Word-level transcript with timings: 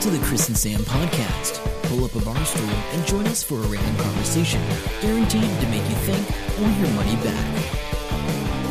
Welcome 0.00 0.14
to 0.14 0.18
the 0.18 0.26
Chris 0.28 0.48
and 0.48 0.56
Sam 0.56 0.80
podcast. 0.80 1.60
Pull 1.82 2.06
up 2.06 2.14
a 2.14 2.20
bar 2.24 2.42
stool 2.46 2.64
and 2.64 3.06
join 3.06 3.26
us 3.26 3.42
for 3.42 3.56
a 3.56 3.66
random 3.66 3.96
conversation, 4.02 4.58
guaranteed 5.02 5.42
to 5.42 5.66
make 5.68 5.86
you 5.90 5.96
think 5.96 6.26
or 6.58 6.70
your 6.80 6.88
money 6.94 7.16
back. 7.16 8.70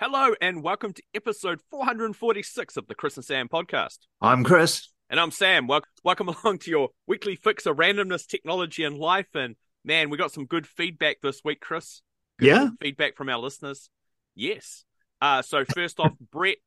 Hello 0.00 0.34
and 0.40 0.62
welcome 0.62 0.92
to 0.92 1.02
episode 1.14 1.60
446 1.70 2.76
of 2.76 2.86
the 2.86 2.94
Chris 2.94 3.16
and 3.16 3.24
Sam 3.24 3.48
podcast. 3.48 3.98
I'm 4.20 4.44
Chris. 4.44 4.88
And 5.10 5.18
I'm 5.18 5.30
Sam. 5.30 5.66
Wel- 5.66 5.82
welcome 6.04 6.28
along 6.44 6.58
to 6.60 6.70
your 6.70 6.90
weekly 7.06 7.34
fix 7.36 7.66
of 7.66 7.76
randomness, 7.76 8.26
technology, 8.26 8.84
and 8.84 8.96
life. 8.96 9.26
And 9.34 9.56
man, 9.84 10.08
we 10.10 10.16
got 10.16 10.32
some 10.32 10.46
good 10.46 10.66
feedback 10.66 11.16
this 11.22 11.40
week, 11.44 11.60
Chris. 11.60 12.02
Good 12.38 12.46
Yeah? 12.48 12.68
feedback 12.80 13.16
from 13.16 13.28
our 13.28 13.38
listeners. 13.38 13.90
Yes. 14.38 14.84
Uh, 15.20 15.42
so 15.42 15.64
first 15.64 16.00
off, 16.00 16.12
Brett. 16.32 16.58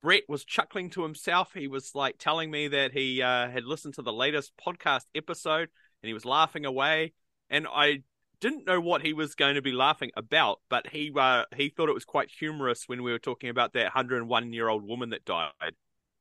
Brett 0.00 0.22
was 0.28 0.44
chuckling 0.44 0.90
to 0.90 1.02
himself. 1.02 1.50
He 1.52 1.66
was 1.66 1.92
like 1.92 2.18
telling 2.18 2.52
me 2.52 2.68
that 2.68 2.92
he 2.92 3.20
uh, 3.20 3.48
had 3.48 3.64
listened 3.64 3.94
to 3.94 4.02
the 4.02 4.12
latest 4.12 4.52
podcast 4.64 5.06
episode 5.12 5.68
and 6.02 6.06
he 6.06 6.12
was 6.12 6.24
laughing 6.24 6.64
away. 6.64 7.14
And 7.50 7.66
I 7.68 8.04
didn't 8.40 8.64
know 8.64 8.80
what 8.80 9.02
he 9.02 9.12
was 9.12 9.34
going 9.34 9.56
to 9.56 9.62
be 9.62 9.72
laughing 9.72 10.12
about, 10.16 10.60
but 10.68 10.86
he 10.86 11.10
uh, 11.16 11.44
he 11.56 11.70
thought 11.70 11.88
it 11.88 11.94
was 11.94 12.04
quite 12.04 12.30
humorous 12.30 12.84
when 12.86 13.02
we 13.02 13.10
were 13.10 13.18
talking 13.18 13.50
about 13.50 13.72
that 13.72 13.84
101 13.84 14.52
year 14.52 14.68
old 14.68 14.84
woman 14.84 15.10
that 15.10 15.24
died. 15.24 15.50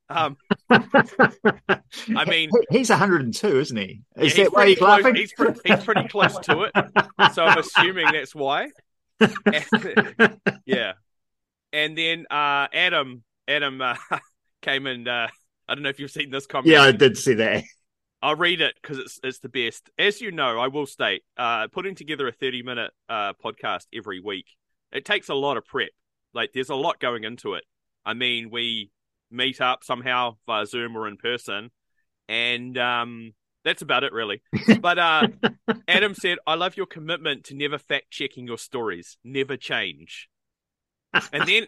Um, 0.09 0.37
I 0.71 2.25
mean, 2.27 2.49
he's 2.71 2.89
102, 2.89 3.59
isn't 3.59 3.77
he? 3.77 4.01
Is 4.15 4.35
yeah, 4.35 4.45
that 4.45 4.53
why 4.53 4.69
he's 4.69 4.77
close, 4.79 5.03
laughing? 5.03 5.15
He's, 5.15 5.33
he's 5.65 5.83
pretty 5.83 6.07
close 6.07 6.39
to 6.39 6.63
it, 6.63 6.71
so 7.33 7.43
I'm 7.43 7.59
assuming 7.59 8.07
that's 8.11 8.33
why. 8.33 8.69
And- 9.19 10.39
yeah, 10.65 10.93
and 11.73 11.97
then 11.97 12.25
uh, 12.29 12.67
Adam 12.73 13.23
Adam 13.47 13.81
uh, 13.81 13.95
came 14.61 14.87
and 14.87 15.07
uh, 15.07 15.27
I 15.67 15.73
don't 15.75 15.83
know 15.83 15.89
if 15.89 15.99
you've 15.99 16.11
seen 16.11 16.29
this 16.29 16.45
comment. 16.47 16.71
yeah, 16.71 16.81
I 16.81 16.91
did 16.91 17.17
see 17.17 17.33
that. 17.35 17.63
I'll 18.21 18.35
read 18.35 18.61
it 18.61 18.73
because 18.81 18.97
it's 18.97 19.19
it's 19.23 19.39
the 19.39 19.49
best. 19.49 19.89
As 19.97 20.21
you 20.21 20.31
know, 20.31 20.59
I 20.59 20.67
will 20.67 20.85
state, 20.85 21.23
uh, 21.37 21.67
putting 21.67 21.95
together 21.95 22.27
a 22.27 22.31
thirty 22.31 22.63
minute 22.63 22.91
uh, 23.09 23.33
podcast 23.33 23.85
every 23.93 24.19
week, 24.19 24.47
it 24.91 25.05
takes 25.05 25.29
a 25.29 25.35
lot 25.35 25.57
of 25.57 25.65
prep. 25.65 25.89
Like 26.33 26.51
there's 26.53 26.69
a 26.69 26.75
lot 26.75 26.99
going 26.99 27.23
into 27.23 27.53
it. 27.53 27.63
I 28.05 28.13
mean, 28.13 28.49
we 28.49 28.91
meet 29.29 29.61
up 29.61 29.83
somehow 29.83 30.37
via 30.45 30.65
Zoom 30.65 30.95
or 30.95 31.07
in 31.07 31.17
person, 31.17 31.69
and 32.27 32.77
um, 32.77 33.33
that's 33.67 33.81
about 33.81 34.03
it 34.03 34.13
really. 34.13 34.41
But 34.81 34.97
uh, 34.97 35.27
Adam 35.87 36.13
said, 36.13 36.37
"I 36.47 36.55
love 36.55 36.77
your 36.77 36.85
commitment 36.85 37.45
to 37.45 37.55
never 37.55 37.77
fact 37.77 38.11
checking 38.11 38.47
your 38.47 38.57
stories, 38.57 39.17
never 39.23 39.57
change." 39.57 40.29
And 41.33 41.47
then 41.47 41.65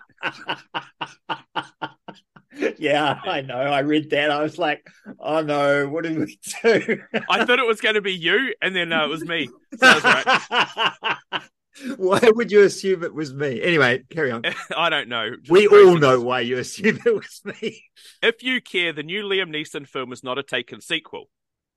yeah, 2.78 3.19
I 3.23 3.41
know. 3.41 3.56
I 3.56 3.80
read 3.80 4.11
that. 4.11 4.31
I 4.31 4.41
was 4.41 4.58
like, 4.58 4.88
oh 5.19 5.41
no, 5.41 5.88
what 5.88 6.03
did 6.03 6.17
we 6.17 6.39
do? 6.64 7.02
I 7.30 7.45
thought 7.45 7.59
it 7.59 7.67
was 7.67 7.81
going 7.81 7.95
to 7.95 8.02
be 8.02 8.13
you, 8.13 8.53
and 8.61 8.75
then 8.75 8.94
uh, 8.94 9.06
it 9.06 9.09
was 9.09 9.25
me. 9.25 9.50
So 9.78 10.00
right. 10.00 11.19
Why 11.97 12.19
would 12.22 12.52
you 12.52 12.63
assume 12.63 13.03
it 13.03 13.13
was 13.13 13.34
me? 13.34 13.61
Anyway, 13.61 14.03
carry 14.09 14.31
on. 14.31 14.44
I 14.75 14.89
don't 14.89 15.08
know. 15.08 15.36
Just 15.38 15.50
We 15.50 15.67
all 15.67 15.97
know 15.97 16.19
why 16.19 16.41
you 16.41 16.58
assume 16.58 17.00
it 17.06 17.13
was 17.13 17.41
me. 17.45 17.84
If 18.22 18.44
you 18.44 18.59
care, 18.59 18.91
the 18.91 19.03
new 19.03 19.23
Liam 19.23 19.50
Neeson 19.50 19.88
film 19.88 20.11
is 20.11 20.22
not 20.22 20.38
a 20.38 20.44
taken 20.44 20.81
sequel. 20.81 21.30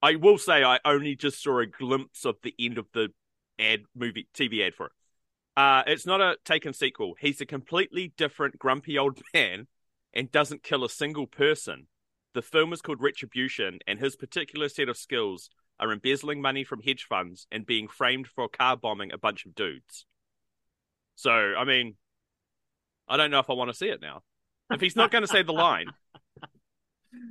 I 0.02 0.16
will 0.16 0.38
say 0.38 0.64
I 0.64 0.80
only 0.84 1.14
just 1.14 1.42
saw 1.42 1.60
a 1.60 1.66
glimpse 1.66 2.24
of 2.24 2.36
the 2.42 2.54
end 2.58 2.76
of 2.76 2.86
the 2.92 3.10
ad 3.58 3.82
movie 3.94 4.28
TV 4.34 4.66
ad 4.66 4.74
for 4.74 4.86
it. 4.86 4.92
Uh, 5.56 5.82
it's 5.86 6.06
not 6.06 6.20
a 6.20 6.36
taken 6.44 6.72
sequel. 6.72 7.14
He's 7.20 7.40
a 7.40 7.46
completely 7.46 8.12
different 8.16 8.58
grumpy 8.58 8.98
old 8.98 9.20
man 9.34 9.68
and 10.12 10.30
doesn't 10.32 10.62
kill 10.62 10.84
a 10.84 10.90
single 10.90 11.26
person. 11.26 11.86
The 12.34 12.42
film 12.42 12.72
is 12.72 12.80
called 12.80 13.02
Retribution, 13.02 13.78
and 13.86 13.98
his 13.98 14.16
particular 14.16 14.68
set 14.68 14.88
of 14.88 14.96
skills 14.96 15.50
are 15.78 15.92
embezzling 15.92 16.40
money 16.40 16.64
from 16.64 16.80
hedge 16.82 17.04
funds 17.08 17.46
and 17.52 17.66
being 17.66 17.88
framed 17.88 18.26
for 18.26 18.48
car 18.48 18.76
bombing 18.76 19.12
a 19.12 19.18
bunch 19.18 19.44
of 19.44 19.54
dudes. 19.54 20.06
So, 21.14 21.30
I 21.30 21.64
mean, 21.64 21.96
I 23.06 23.16
don't 23.16 23.30
know 23.30 23.38
if 23.38 23.50
I 23.50 23.52
want 23.52 23.70
to 23.70 23.76
see 23.76 23.88
it 23.88 24.00
now. 24.00 24.22
If 24.70 24.80
he's 24.80 24.96
not 24.96 25.10
going 25.10 25.22
to 25.22 25.28
say 25.28 25.42
the 25.42 25.52
line, 25.52 25.88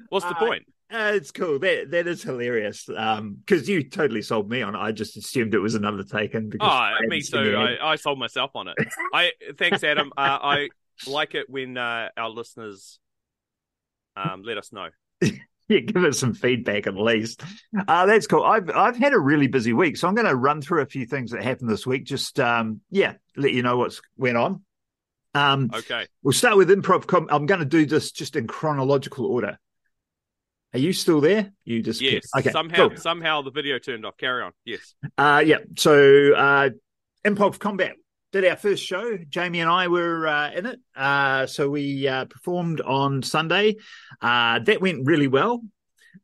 what's 0.09 0.25
the 0.25 0.31
Uh, 0.35 0.39
point? 0.39 0.63
Uh, 0.91 1.13
it's 1.15 1.31
cool. 1.31 1.57
That 1.59 1.91
that 1.91 2.07
is 2.07 2.21
hilarious. 2.21 2.89
Um, 2.95 3.37
because 3.45 3.69
you 3.69 3.83
totally 3.89 4.21
sold 4.21 4.49
me 4.49 4.61
on 4.61 4.75
it. 4.75 4.79
I 4.79 4.91
just 4.91 5.15
assumed 5.15 5.53
it 5.53 5.59
was 5.59 5.75
another 5.75 6.03
taken. 6.03 6.49
Because 6.49 6.67
Oh, 6.69 6.73
I 6.73 6.99
me 7.07 7.21
too. 7.21 7.55
I, 7.57 7.91
I 7.91 7.95
sold 7.95 8.19
myself 8.19 8.51
on 8.55 8.67
it. 8.67 8.75
I 9.13 9.31
thanks, 9.57 9.83
Adam. 9.83 10.11
Uh, 10.17 10.37
I 10.41 10.69
like 11.07 11.33
it 11.33 11.49
when 11.49 11.77
uh, 11.77 12.09
our 12.17 12.29
listeners 12.29 12.99
um, 14.17 14.43
let 14.43 14.57
us 14.57 14.73
know. 14.73 14.89
yeah, 15.21 15.79
give 15.79 16.03
us 16.03 16.19
some 16.19 16.33
feedback 16.33 16.87
at 16.87 16.95
least. 16.95 17.41
Uh, 17.87 18.05
that's 18.05 18.27
cool. 18.27 18.43
I've 18.43 18.69
I've 18.69 18.97
had 18.97 19.13
a 19.13 19.19
really 19.19 19.47
busy 19.47 19.71
week, 19.71 19.95
so 19.95 20.09
I'm 20.09 20.15
going 20.15 20.27
to 20.27 20.35
run 20.35 20.61
through 20.61 20.81
a 20.81 20.85
few 20.87 21.05
things 21.05 21.31
that 21.31 21.41
happened 21.41 21.69
this 21.69 21.87
week. 21.87 22.03
Just 22.03 22.37
um, 22.39 22.81
yeah, 22.89 23.13
let 23.37 23.53
you 23.53 23.63
know 23.63 23.77
what's 23.77 24.01
went 24.17 24.35
on. 24.37 24.63
Um, 25.33 25.69
Okay. 25.73 26.07
we'll 26.21 26.33
start 26.33 26.57
with 26.57 26.69
improv. 26.69 27.07
Com- 27.07 27.29
I'm 27.31 27.45
going 27.45 27.61
to 27.61 27.65
do 27.65 27.85
this 27.85 28.11
just 28.11 28.35
in 28.35 28.47
chronological 28.47 29.25
order. 29.25 29.57
Are 30.73 30.79
you 30.79 30.93
still 30.93 31.19
there? 31.19 31.51
You 31.65 31.81
just 31.83 32.01
Yes. 32.01 32.23
Okay. 32.37 32.51
somehow, 32.51 32.89
cool. 32.89 32.97
somehow 32.97 33.41
the 33.41 33.51
video 33.51 33.77
turned 33.77 34.05
off. 34.05 34.17
Carry 34.17 34.43
on. 34.43 34.51
Yes. 34.65 34.95
Uh, 35.17 35.43
yeah. 35.45 35.57
So, 35.77 36.33
uh, 36.33 36.69
Improv 37.25 37.59
Combat 37.59 37.95
did 38.31 38.45
our 38.45 38.55
first 38.55 38.83
show. 38.83 39.17
Jamie 39.29 39.59
and 39.59 39.69
I 39.69 39.89
were 39.89 40.27
uh, 40.27 40.51
in 40.51 40.65
it. 40.65 40.79
Uh, 40.95 41.45
so 41.45 41.69
we 41.69 42.07
uh, 42.07 42.25
performed 42.25 42.79
on 42.81 43.21
Sunday. 43.21 43.75
Uh, 44.21 44.59
that 44.59 44.81
went 44.81 45.05
really 45.05 45.27
well. 45.27 45.61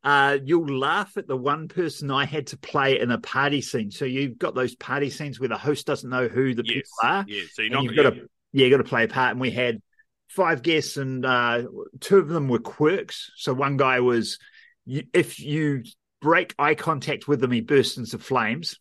Uh, 0.03 0.37
you'll 0.43 0.77
laugh 0.77 1.17
at 1.17 1.27
the 1.27 1.35
one 1.35 1.67
person 1.67 2.09
I 2.09 2.25
had 2.25 2.47
to 2.47 2.57
play 2.57 2.99
in 2.99 3.11
a 3.11 3.17
party 3.17 3.61
scene. 3.61 3.91
So 3.91 4.05
you've 4.05 4.37
got 4.37 4.55
those 4.55 4.75
party 4.75 5.09
scenes 5.09 5.39
where 5.39 5.49
the 5.49 5.57
host 5.57 5.85
doesn't 5.85 6.09
know 6.09 6.27
who 6.29 6.53
the 6.53 6.63
yes. 6.65 6.75
people 6.75 6.89
are. 7.03 7.25
Yeah. 7.27 7.43
So 7.51 7.61
you're 7.61 7.71
not, 7.71 7.83
you've 7.83 7.93
yeah, 7.95 8.03
got 8.03 8.09
to 8.11 8.27
yeah, 8.53 8.65
you 8.65 8.71
got 8.71 8.77
to 8.77 8.83
play 8.83 9.03
a 9.03 9.07
part. 9.07 9.31
And 9.31 9.41
we 9.41 9.51
had 9.51 9.81
five 10.27 10.61
guests, 10.61 10.97
and 10.97 11.25
uh, 11.25 11.63
two 11.99 12.17
of 12.17 12.27
them 12.27 12.47
were 12.47 12.59
quirks. 12.59 13.31
So 13.35 13.53
one 13.53 13.77
guy 13.77 13.99
was, 13.99 14.39
if 14.85 15.39
you 15.39 15.83
break 16.21 16.53
eye 16.57 16.75
contact 16.75 17.27
with 17.27 17.43
him, 17.43 17.51
he 17.51 17.61
bursts 17.61 17.97
into 17.97 18.17
flames. 18.17 18.79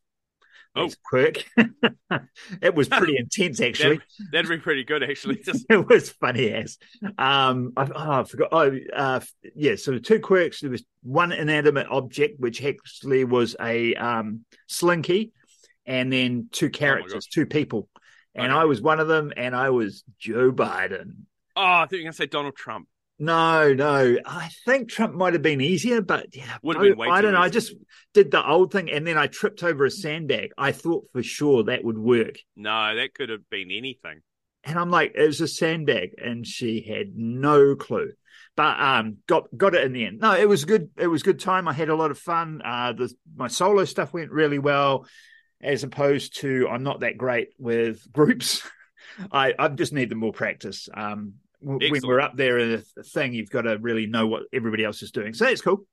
Oh. 0.76 0.90
Quirk. 1.08 1.44
it 2.60 2.74
was 2.74 2.88
pretty 2.88 3.16
intense, 3.18 3.60
actually. 3.60 3.96
That, 3.96 4.28
that'd 4.32 4.50
be 4.50 4.58
pretty 4.58 4.84
good, 4.84 5.02
actually. 5.02 5.42
It 5.70 5.88
was 5.88 6.10
funny 6.10 6.50
as. 6.50 6.76
Um, 7.16 7.72
I, 7.76 7.88
oh, 7.94 8.20
I 8.20 8.24
forgot. 8.24 8.48
Oh, 8.52 8.78
uh, 8.94 9.20
yeah. 9.54 9.76
So 9.76 9.92
the 9.92 10.00
two 10.00 10.20
quirks. 10.20 10.60
There 10.60 10.70
was 10.70 10.84
one 11.02 11.32
inanimate 11.32 11.86
object, 11.90 12.38
which 12.38 12.62
actually 12.62 13.24
was 13.24 13.56
a 13.58 13.94
um, 13.94 14.44
slinky, 14.66 15.32
and 15.86 16.12
then 16.12 16.48
two 16.52 16.68
characters, 16.68 17.14
gosh. 17.14 17.26
two 17.28 17.46
people. 17.46 17.88
And 18.34 18.52
Okay. 18.52 18.60
I 18.60 18.64
was 18.64 18.82
one 18.82 19.00
of 19.00 19.08
them, 19.08 19.32
and 19.34 19.56
I 19.56 19.70
was 19.70 20.04
Joe 20.18 20.52
Biden. 20.52 21.22
Oh, 21.56 21.62
I 21.62 21.86
think 21.86 22.00
you're 22.00 22.04
gonna 22.04 22.12
say 22.12 22.26
Donald 22.26 22.56
Trump. 22.56 22.88
No, 23.18 23.72
no. 23.72 24.18
I 24.26 24.50
think 24.66 24.90
Trump 24.90 25.14
might 25.14 25.32
have 25.32 25.42
been 25.42 25.62
easier, 25.62 26.02
but 26.02 26.36
yeah, 26.36 26.58
Would 26.62 26.76
have 26.76 26.84
I, 26.84 26.88
been 26.90 26.98
way 26.98 27.08
I 27.08 27.22
don't 27.22 27.32
know. 27.32 27.40
I 27.40 27.48
just 27.48 27.74
did 28.12 28.30
the 28.30 28.46
old 28.46 28.72
thing, 28.72 28.90
and 28.90 29.06
then 29.06 29.16
I 29.16 29.26
tripped 29.26 29.62
over 29.62 29.86
a 29.86 29.90
sandbag. 29.90 30.50
I 30.58 30.72
thought 30.72 31.08
for 31.12 31.22
sure 31.22 31.64
that 31.64 31.82
would 31.82 31.98
work. 31.98 32.36
No, 32.56 32.94
that 32.94 33.14
could 33.14 33.30
have 33.30 33.48
been 33.48 33.70
anything. 33.70 34.20
And 34.64 34.78
I'm 34.78 34.90
like, 34.90 35.12
it 35.14 35.26
was 35.26 35.40
a 35.40 35.48
sandbag, 35.48 36.10
and 36.18 36.46
she 36.46 36.82
had 36.82 37.16
no 37.16 37.74
clue. 37.74 38.12
But 38.54 38.80
um, 38.80 39.18
got 39.26 39.44
got 39.56 39.74
it 39.74 39.84
in 39.84 39.92
the 39.92 40.04
end. 40.04 40.20
No, 40.20 40.34
it 40.34 40.48
was 40.48 40.64
good. 40.64 40.90
It 40.98 41.06
was 41.06 41.22
good 41.22 41.40
time. 41.40 41.68
I 41.68 41.72
had 41.72 41.88
a 41.88 41.96
lot 41.96 42.10
of 42.10 42.18
fun. 42.18 42.60
Uh, 42.64 42.92
the 42.92 43.14
my 43.34 43.48
solo 43.48 43.84
stuff 43.84 44.12
went 44.12 44.30
really 44.30 44.58
well, 44.58 45.06
as 45.62 45.84
opposed 45.84 46.40
to 46.40 46.68
I'm 46.68 46.82
not 46.82 47.00
that 47.00 47.16
great 47.16 47.48
with 47.58 48.10
groups. 48.12 48.66
I 49.32 49.54
I 49.58 49.68
just 49.68 49.92
need 49.92 50.10
the 50.10 50.16
more 50.16 50.32
practice. 50.32 50.88
Um, 50.92 51.34
w- 51.62 51.90
when 51.90 52.00
we're 52.04 52.20
up 52.20 52.36
there 52.36 52.58
in 52.58 52.82
a 52.98 53.02
thing, 53.02 53.32
you've 53.34 53.50
got 53.50 53.62
to 53.62 53.78
really 53.78 54.06
know 54.06 54.26
what 54.26 54.44
everybody 54.52 54.84
else 54.84 55.02
is 55.02 55.10
doing. 55.10 55.34
So 55.34 55.44
that's 55.46 55.60
cool. 55.60 55.86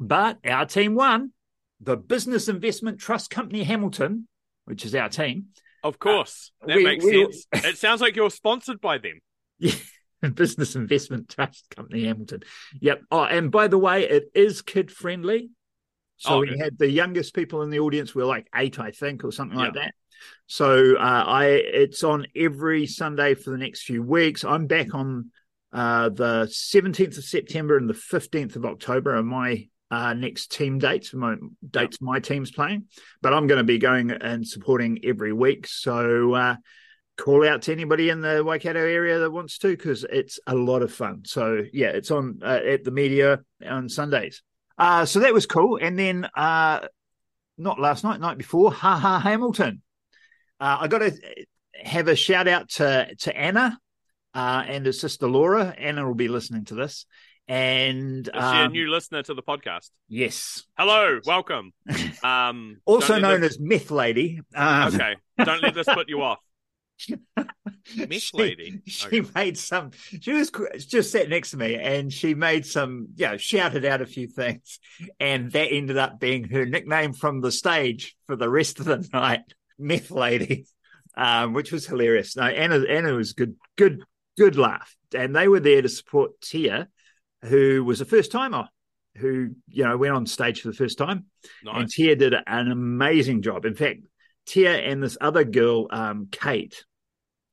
But 0.00 0.38
our 0.46 0.66
team 0.66 0.94
won. 0.94 1.32
The 1.80 1.96
Business 1.96 2.48
Investment 2.48 2.98
Trust 2.98 3.30
Company 3.30 3.62
Hamilton, 3.64 4.26
which 4.64 4.84
is 4.84 4.94
our 4.94 5.08
team, 5.08 5.46
Of 5.82 5.98
course, 5.98 6.50
uh, 6.62 6.68
that 6.68 6.76
we- 6.76 6.84
makes 6.84 7.04
we- 7.04 7.24
sense. 7.24 7.46
It 7.52 7.78
sounds 7.78 8.00
like 8.00 8.16
you're 8.16 8.30
sponsored 8.30 8.80
by 8.80 8.98
them. 8.98 9.20
Yeah, 10.22 10.30
Business 10.30 10.74
Investment 10.74 11.28
Trust 11.28 11.66
Company 11.76 12.04
Hamilton. 12.04 12.40
Yep. 12.80 13.02
Oh, 13.10 13.24
and 13.24 13.50
by 13.50 13.68
the 13.68 13.76
way, 13.76 14.08
it 14.08 14.30
is 14.34 14.62
kid 14.62 14.90
friendly. 14.90 15.50
So 16.16 16.36
Oh, 16.36 16.40
we 16.40 16.58
had 16.58 16.78
the 16.78 16.90
youngest 16.90 17.34
people 17.34 17.62
in 17.62 17.70
the 17.70 17.80
audience 17.80 18.14
We 18.14 18.22
were 18.22 18.28
like 18.28 18.46
eight, 18.54 18.78
I 18.78 18.90
think, 18.90 19.24
or 19.24 19.32
something 19.32 19.58
like 19.58 19.74
that. 19.74 19.94
So 20.46 20.96
uh, 20.96 21.24
I 21.26 21.46
it's 21.46 22.04
on 22.04 22.26
every 22.36 22.86
Sunday 22.86 23.34
for 23.34 23.50
the 23.50 23.58
next 23.58 23.82
few 23.82 24.02
weeks. 24.02 24.44
I'm 24.44 24.66
back 24.66 24.94
on 24.94 25.30
uh, 25.72 26.08
the 26.08 26.46
17th 26.50 27.18
of 27.18 27.24
September 27.24 27.76
and 27.76 27.88
the 27.88 27.94
15th 27.94 28.56
of 28.56 28.64
October 28.64 29.16
are 29.16 29.22
my 29.22 29.68
uh, 29.90 30.14
next 30.14 30.52
team 30.52 30.78
dates, 30.78 31.12
my 31.14 31.36
dates 31.68 32.00
my 32.00 32.20
team's 32.20 32.50
playing. 32.50 32.84
But 33.22 33.34
I'm 33.34 33.46
going 33.46 33.58
to 33.58 33.64
be 33.64 33.78
going 33.78 34.10
and 34.10 34.46
supporting 34.46 35.00
every 35.04 35.32
week. 35.32 35.66
So 35.66 36.34
uh, 36.34 36.56
call 37.16 37.46
out 37.46 37.62
to 37.62 37.72
anybody 37.72 38.10
in 38.10 38.20
the 38.20 38.42
Waikato 38.44 38.80
area 38.80 39.18
that 39.18 39.30
wants 39.30 39.58
to 39.58 39.68
because 39.68 40.04
it's 40.04 40.38
a 40.46 40.54
lot 40.54 40.82
of 40.82 40.92
fun. 40.92 41.22
So 41.24 41.62
yeah, 41.72 41.88
it's 41.88 42.10
on 42.10 42.40
uh, 42.42 42.60
at 42.66 42.84
the 42.84 42.90
Meteor 42.90 43.44
on 43.66 43.88
Sundays. 43.88 44.42
Uh, 44.78 45.04
so 45.04 45.20
that 45.20 45.32
was 45.32 45.46
cool. 45.46 45.78
And 45.80 45.98
then 45.98 46.24
uh, 46.36 46.80
not 47.58 47.78
last 47.80 48.04
night, 48.04 48.20
night 48.20 48.38
before, 48.38 48.72
Ha 48.72 48.96
Ha 48.98 49.18
Hamilton. 49.20 49.82
Uh, 50.60 50.78
I 50.80 50.88
got 50.88 50.98
to 50.98 51.12
have 51.82 52.08
a 52.08 52.16
shout 52.16 52.48
out 52.48 52.68
to 52.70 53.14
to 53.20 53.36
Anna 53.36 53.78
uh, 54.34 54.64
and 54.66 54.86
her 54.86 54.92
sister 54.92 55.28
Laura. 55.28 55.74
Anna 55.76 56.06
will 56.06 56.14
be 56.14 56.28
listening 56.28 56.64
to 56.66 56.74
this. 56.74 57.06
And 57.46 58.26
Is 58.26 58.32
she 58.32 58.38
a 58.38 58.64
um, 58.64 58.72
new 58.72 58.90
listener 58.90 59.22
to 59.24 59.34
the 59.34 59.42
podcast? 59.42 59.90
yes, 60.08 60.64
Hello, 60.78 61.20
welcome. 61.26 61.72
Um, 62.22 62.78
also 62.86 63.18
known 63.18 63.42
this- 63.42 63.56
as 63.56 63.60
Myth 63.60 63.90
Lady. 63.90 64.40
Um, 64.54 64.94
Okay, 64.94 65.16
don't 65.44 65.62
let 65.62 65.74
this 65.74 65.86
put 65.86 66.08
you 66.08 66.22
off. 66.22 66.38
She- 67.84 68.30
Lady. 68.34 68.80
She 68.86 69.06
Okay. 69.20 69.30
made 69.34 69.58
some. 69.58 69.90
She 70.20 70.32
was 70.32 70.50
just 70.86 71.10
sat 71.12 71.28
next 71.28 71.50
to 71.50 71.56
me, 71.56 71.74
and 71.74 72.12
she 72.12 72.34
made 72.34 72.64
some. 72.66 73.08
You 73.16 73.26
know, 73.28 73.36
shouted 73.36 73.84
out 73.84 74.00
a 74.00 74.06
few 74.06 74.26
things, 74.26 74.78
and 75.20 75.52
that 75.52 75.68
ended 75.70 75.96
up 75.98 76.18
being 76.18 76.44
her 76.44 76.64
nickname 76.64 77.12
from 77.12 77.40
the 77.40 77.52
stage 77.52 78.16
for 78.26 78.36
the 78.36 78.48
rest 78.48 78.80
of 78.80 78.86
the 78.86 79.06
night, 79.12 79.42
Myth 79.78 80.10
Lady, 80.10 80.66
um, 81.16 81.52
which 81.52 81.72
was 81.72 81.86
hilarious. 81.86 82.36
No, 82.36 82.44
Anna, 82.44 82.80
Anna 82.88 83.12
was 83.12 83.32
good, 83.34 83.56
good, 83.76 84.02
good 84.38 84.56
laugh, 84.56 84.94
and 85.14 85.34
they 85.36 85.48
were 85.48 85.60
there 85.60 85.82
to 85.82 85.88
support 85.88 86.40
Tia, 86.40 86.88
who 87.42 87.84
was 87.84 88.00
a 88.00 88.04
first 88.06 88.32
timer, 88.32 88.66
who 89.16 89.50
you 89.68 89.84
know 89.84 89.96
went 89.98 90.14
on 90.14 90.26
stage 90.26 90.62
for 90.62 90.68
the 90.68 90.74
first 90.74 90.96
time, 90.98 91.26
and 91.80 91.90
Tia 91.90 92.16
did 92.16 92.34
an 92.46 92.70
amazing 92.70 93.42
job. 93.42 93.66
In 93.66 93.74
fact, 93.74 94.00
Tia 94.46 94.74
and 94.78 95.02
this 95.02 95.18
other 95.20 95.44
girl, 95.44 95.86
um, 95.90 96.28
Kate, 96.32 96.84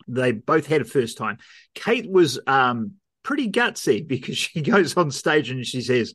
they 0.08 0.32
both 0.32 0.68
had 0.68 0.82
a 0.82 0.86
first 0.86 1.18
time. 1.18 1.38
Kate 1.76 2.10
was 2.10 2.40
um, 2.48 2.94
pretty 3.24 3.50
gutsy 3.50 4.06
because 4.08 4.38
she 4.38 4.62
goes 4.62 4.96
on 4.98 5.12
stage 5.12 5.50
and 5.50 5.66
she 5.66 5.82
says, 5.82 6.14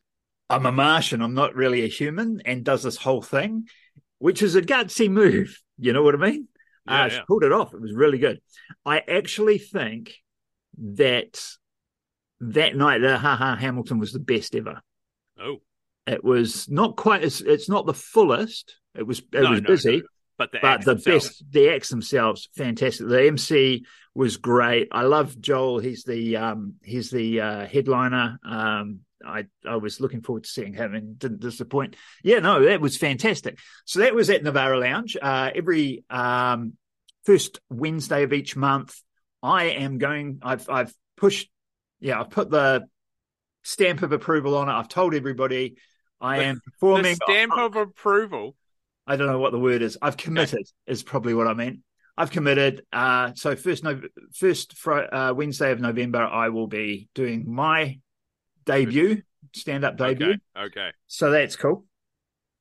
I'm 0.49 0.67
a 0.67 0.73
Martian, 0.73 1.23
I'm 1.23 1.35
not 1.35 1.57
really 1.57 1.83
a 1.85 1.89
human, 1.89 2.41
and 2.45 2.65
does 2.65 2.83
this 2.85 2.97
whole 2.97 3.23
thing, 3.23 3.67
which 4.19 4.43
is 4.43 4.55
a 4.55 4.63
gutsy 4.63 5.11
move. 5.11 5.61
You 5.79 5.93
know 5.93 6.03
what 6.03 6.15
I 6.15 6.19
mean? 6.19 6.49
Yeah, 6.87 7.05
uh, 7.05 7.09
She 7.09 7.17
yeah. 7.17 7.23
pulled 7.27 7.43
it 7.45 7.53
off. 7.53 7.75
It 7.75 7.81
was 7.81 7.93
really 7.93 8.19
good. 8.19 8.41
I 8.85 9.01
actually 9.01 9.59
think 9.59 10.15
that 10.79 11.43
that 12.41 12.77
night, 12.77 12.99
the 12.99 13.19
Ha 13.19 13.37
Ha 13.37 13.57
Hamilton 13.57 13.99
was 13.99 14.13
the 14.13 14.21
best 14.21 14.55
ever. 14.55 14.81
Oh, 15.39 15.57
It 16.07 16.23
was 16.23 16.69
not 16.69 16.97
quite 16.97 17.25
as, 17.25 17.41
it's 17.41 17.69
not 17.69 17.87
the 17.87 17.95
fullest. 17.95 18.77
It 18.95 19.07
was, 19.07 19.19
it 19.19 19.43
No, 19.43 19.51
was 19.51 19.63
no, 19.63 19.67
busy 19.67 19.97
no. 19.99 20.03
But 20.39 20.53
the 20.53 20.59
but 20.61 20.85
the 20.85 20.95
best 20.97 21.45
the 21.51 21.71
acts 21.71 21.89
themselves 21.89 22.49
fantastic. 22.57 23.07
The 23.09 23.27
mc 23.29 23.85
was 24.15 24.37
great. 24.37 24.89
I 24.93 25.03
love 25.03 25.41
joel. 25.41 25.79
He's 25.79 26.05
the 26.05 26.37
um 26.37 26.75
he's 26.83 27.11
the 27.11 27.41
uh 27.41 27.67
headliner. 27.67 28.39
Um 28.45 29.01
i 29.25 29.47
i 29.67 29.77
was 29.77 30.01
looking 30.01 30.21
forward 30.21 30.45
to 30.45 30.51
seeing 30.51 30.75
him 30.75 30.95
and 30.95 31.19
didn't 31.19 31.41
disappoint. 31.41 31.97
Yeah 32.23 32.39
no 32.41 32.65
that 32.65 32.81
was 32.81 32.97
fantastic. 32.97 33.59
So 33.85 34.01
that 34.01 34.15
was 34.15 34.31
at 34.31 34.43
navara 34.43 34.81
lounge. 34.81 35.17
Uh 35.21 35.51
every 35.55 36.05
um 36.11 36.75
first 37.25 37.59
wednesday 37.71 38.23
of 38.23 38.33
each 38.33 38.55
month 38.55 39.01
i 39.43 39.65
am 39.65 39.99
going 39.99 40.39
i've 40.43 40.71
i've 40.71 40.95
pushed 41.17 41.51
yeah 41.99 42.21
i've 42.21 42.31
put 42.31 42.49
the 42.51 42.87
stamp 43.65 44.03
of 44.03 44.13
approval 44.13 44.57
on 44.57 44.69
it. 44.69 44.73
I've 44.73 44.89
told 44.89 45.13
everybody 45.13 45.77
i 46.21 46.39
The- 46.39 46.45
am 46.45 46.55
The 46.65 46.71
performing. 46.71 47.15
stamp 47.17 47.53
of 47.59 47.75
approval. 47.75 48.55
I 49.07 49.17
don't 49.17 49.27
know 49.29 49.39
what 49.39 49.53
the 49.53 49.59
word 49.59 49.83
is. 49.83 49.97
I've 50.03 50.17
committed 50.17 50.67
is 50.87 51.03
probably 51.03 51.35
what 51.35 51.47
I 51.47 51.55
meant. 51.55 51.81
I've 52.19 52.31
committed. 52.31 52.85
Uh, 52.93 53.33
so 53.35 53.55
first, 53.57 53.85
no, 53.85 54.01
first 54.35 54.73
fr- 54.77 55.13
uh, 55.13 55.33
Wednesday 55.35 55.71
of 55.71 55.81
November, 55.81 56.23
I 56.25 56.49
will 56.49 56.67
be 56.67 57.09
doing 57.15 57.45
my 57.53 58.01
debut, 58.65 59.23
stand 59.55 59.85
up 59.85 59.97
debut. 59.97 60.37
Okay, 60.57 60.67
okay. 60.67 60.91
So 61.07 61.31
that's 61.31 61.57
cool. 61.57 61.85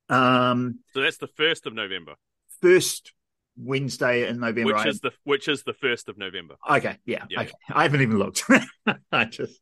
Um, 0.09 0.79
So 0.93 1.01
that's 1.01 1.17
the 1.17 1.27
first 1.27 1.65
of 1.65 1.73
November, 1.73 2.13
first 2.61 3.13
Wednesday 3.57 4.27
in 4.27 4.39
November. 4.39 4.75
which 4.75 4.85
is 4.85 4.99
the 4.99 5.11
which 5.23 5.47
is 5.47 5.63
the 5.63 5.73
first 5.73 6.09
of 6.09 6.17
November. 6.17 6.55
Okay, 6.69 6.97
yeah, 7.05 7.23
Yeah. 7.29 7.41
okay. 7.43 7.51
I 7.73 7.83
haven't 7.83 8.01
even 8.01 8.19
looked. 8.19 8.43
I 9.11 9.25
just, 9.25 9.59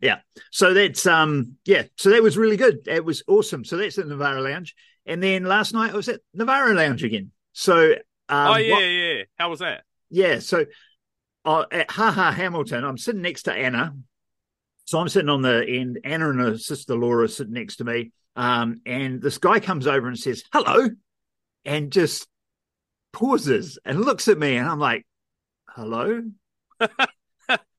yeah. 0.00 0.20
So 0.50 0.72
that's 0.72 1.04
um, 1.06 1.56
yeah. 1.64 1.82
So 1.96 2.10
that 2.10 2.22
was 2.22 2.38
really 2.38 2.56
good. 2.56 2.86
It 2.86 3.04
was 3.04 3.22
awesome. 3.26 3.64
So 3.64 3.76
that's 3.76 3.98
at 3.98 4.06
Navara 4.06 4.42
Lounge, 4.42 4.74
and 5.06 5.22
then 5.22 5.44
last 5.44 5.72
night 5.74 5.92
I 5.92 5.96
was 5.96 6.08
at 6.08 6.20
Navarro 6.34 6.72
Lounge 6.74 7.02
again. 7.04 7.30
So 7.52 7.92
um, 8.28 8.52
oh 8.52 8.56
yeah, 8.56 8.72
what- 8.74 8.80
yeah. 8.82 9.22
How 9.38 9.50
was 9.50 9.58
that? 9.60 9.84
Yeah, 10.10 10.38
so 10.40 10.66
uh, 11.44 11.64
at 11.70 11.90
Haha 11.90 12.30
Hamilton, 12.32 12.84
I'm 12.84 12.98
sitting 12.98 13.22
next 13.22 13.44
to 13.44 13.52
Anna. 13.52 13.94
So 14.84 14.98
I'm 14.98 15.08
sitting 15.08 15.28
on 15.30 15.42
the 15.42 15.64
end. 15.66 16.00
Anna 16.04 16.30
and 16.30 16.40
her 16.40 16.58
sister 16.58 16.94
Laura 16.96 17.28
sitting 17.28 17.52
next 17.54 17.76
to 17.76 17.84
me. 17.84 18.12
Um, 18.36 18.80
and 18.84 19.22
this 19.22 19.38
guy 19.38 19.60
comes 19.60 19.86
over 19.86 20.08
and 20.08 20.18
says, 20.18 20.42
hello, 20.52 20.88
and 21.64 21.90
just 21.92 22.26
pauses 23.12 23.78
and 23.84 24.00
looks 24.04 24.28
at 24.28 24.38
me. 24.38 24.56
And 24.56 24.68
I'm 24.68 24.78
like, 24.80 25.06
hello. 25.68 26.22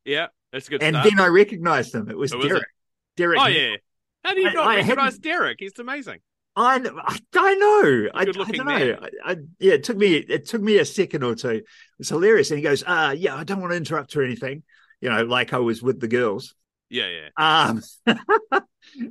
Yeah, 0.05 0.27
that's 0.51 0.67
a 0.67 0.71
good. 0.71 0.83
And 0.83 0.95
start. 0.95 1.09
then 1.09 1.19
I 1.19 1.27
recognized 1.27 1.95
him. 1.95 2.09
It 2.09 2.17
was 2.17 2.33
Who 2.33 2.41
Derek. 2.45 2.63
Derek. 3.15 3.39
oh 3.39 3.47
yeah. 3.47 3.75
How 4.23 4.33
do 4.33 4.41
you 4.41 4.49
I- 4.49 4.53
not 4.53 4.67
I 4.67 4.75
recognize 4.77 5.17
Derek? 5.17 5.57
He's 5.59 5.77
amazing. 5.79 6.19
I, 6.55 6.75
I, 6.75 7.19
I 7.35 7.55
know. 7.55 8.09
I, 8.13 8.21
I 8.21 8.25
don't 8.25 8.65
know. 8.65 8.97
I, 9.25 9.38
yeah, 9.59 9.73
it 9.73 9.83
took 9.83 9.97
me 9.97 10.15
it 10.15 10.45
took 10.45 10.61
me 10.61 10.77
a 10.77 10.85
second 10.85 11.23
or 11.23 11.35
two. 11.35 11.63
It's 12.00 12.09
hilarious. 12.09 12.51
And 12.51 12.59
he 12.59 12.63
goes, 12.63 12.83
uh, 12.85 13.15
yeah, 13.17 13.35
I 13.35 13.44
don't 13.44 13.59
want 13.59 13.71
to 13.71 13.77
interrupt 13.77 14.15
or 14.15 14.23
anything. 14.23 14.63
You 15.01 15.09
know, 15.09 15.23
like 15.23 15.53
I 15.53 15.57
was 15.57 15.81
with 15.81 16.00
the 16.00 16.07
girls. 16.07 16.53
Yeah, 16.89 17.07
yeah. 17.07 17.29
Um, 17.38 17.81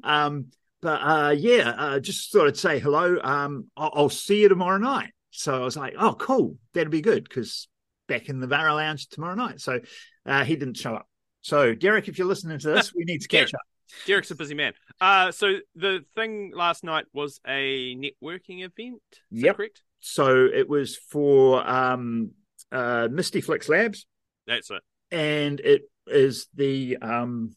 um, 0.04 0.46
but 0.80 1.00
uh, 1.02 1.34
yeah, 1.36 1.74
uh, 1.76 2.00
just 2.00 2.32
thought 2.32 2.46
I'd 2.46 2.56
say 2.56 2.78
hello. 2.78 3.18
Um, 3.22 3.66
I'll, 3.76 3.90
I'll 3.94 4.08
see 4.08 4.42
you 4.42 4.48
tomorrow 4.48 4.78
night. 4.78 5.12
So 5.30 5.54
I 5.54 5.64
was 5.64 5.76
like, 5.76 5.94
oh, 5.98 6.14
cool, 6.14 6.58
that'd 6.74 6.90
be 6.90 7.00
good 7.00 7.24
because 7.24 7.68
back 8.06 8.28
in 8.28 8.40
the 8.40 8.46
Vara 8.46 8.74
Lounge 8.74 9.08
tomorrow 9.08 9.34
night. 9.34 9.60
So 9.60 9.80
uh, 10.26 10.44
he 10.44 10.56
didn't 10.56 10.76
show 10.76 10.94
up. 10.94 11.08
So 11.40 11.74
Derek, 11.74 12.08
if 12.08 12.18
you're 12.18 12.26
listening 12.26 12.58
to 12.58 12.70
this, 12.70 12.94
we 12.96 13.04
need 13.04 13.22
to 13.22 13.28
catch 13.28 13.52
up. 13.54 13.60
Derek's 14.06 14.30
a 14.30 14.34
busy 14.34 14.54
man. 14.54 14.72
Uh, 15.00 15.30
so 15.32 15.56
the 15.76 16.04
thing 16.14 16.52
last 16.54 16.84
night 16.84 17.06
was 17.12 17.40
a 17.46 17.94
networking 17.96 18.64
event. 18.64 19.02
Is 19.30 19.42
Yep. 19.42 19.56
correct? 19.56 19.82
So 20.00 20.46
it 20.46 20.68
was 20.68 20.96
for 20.96 21.66
um, 21.68 22.32
uh, 22.70 23.08
Misty 23.10 23.40
Flicks 23.40 23.68
Labs, 23.68 24.06
That's 24.46 24.70
it. 24.70 24.82
and 25.10 25.60
it 25.60 25.82
is 26.06 26.48
the 26.54 26.96
um, 27.00 27.54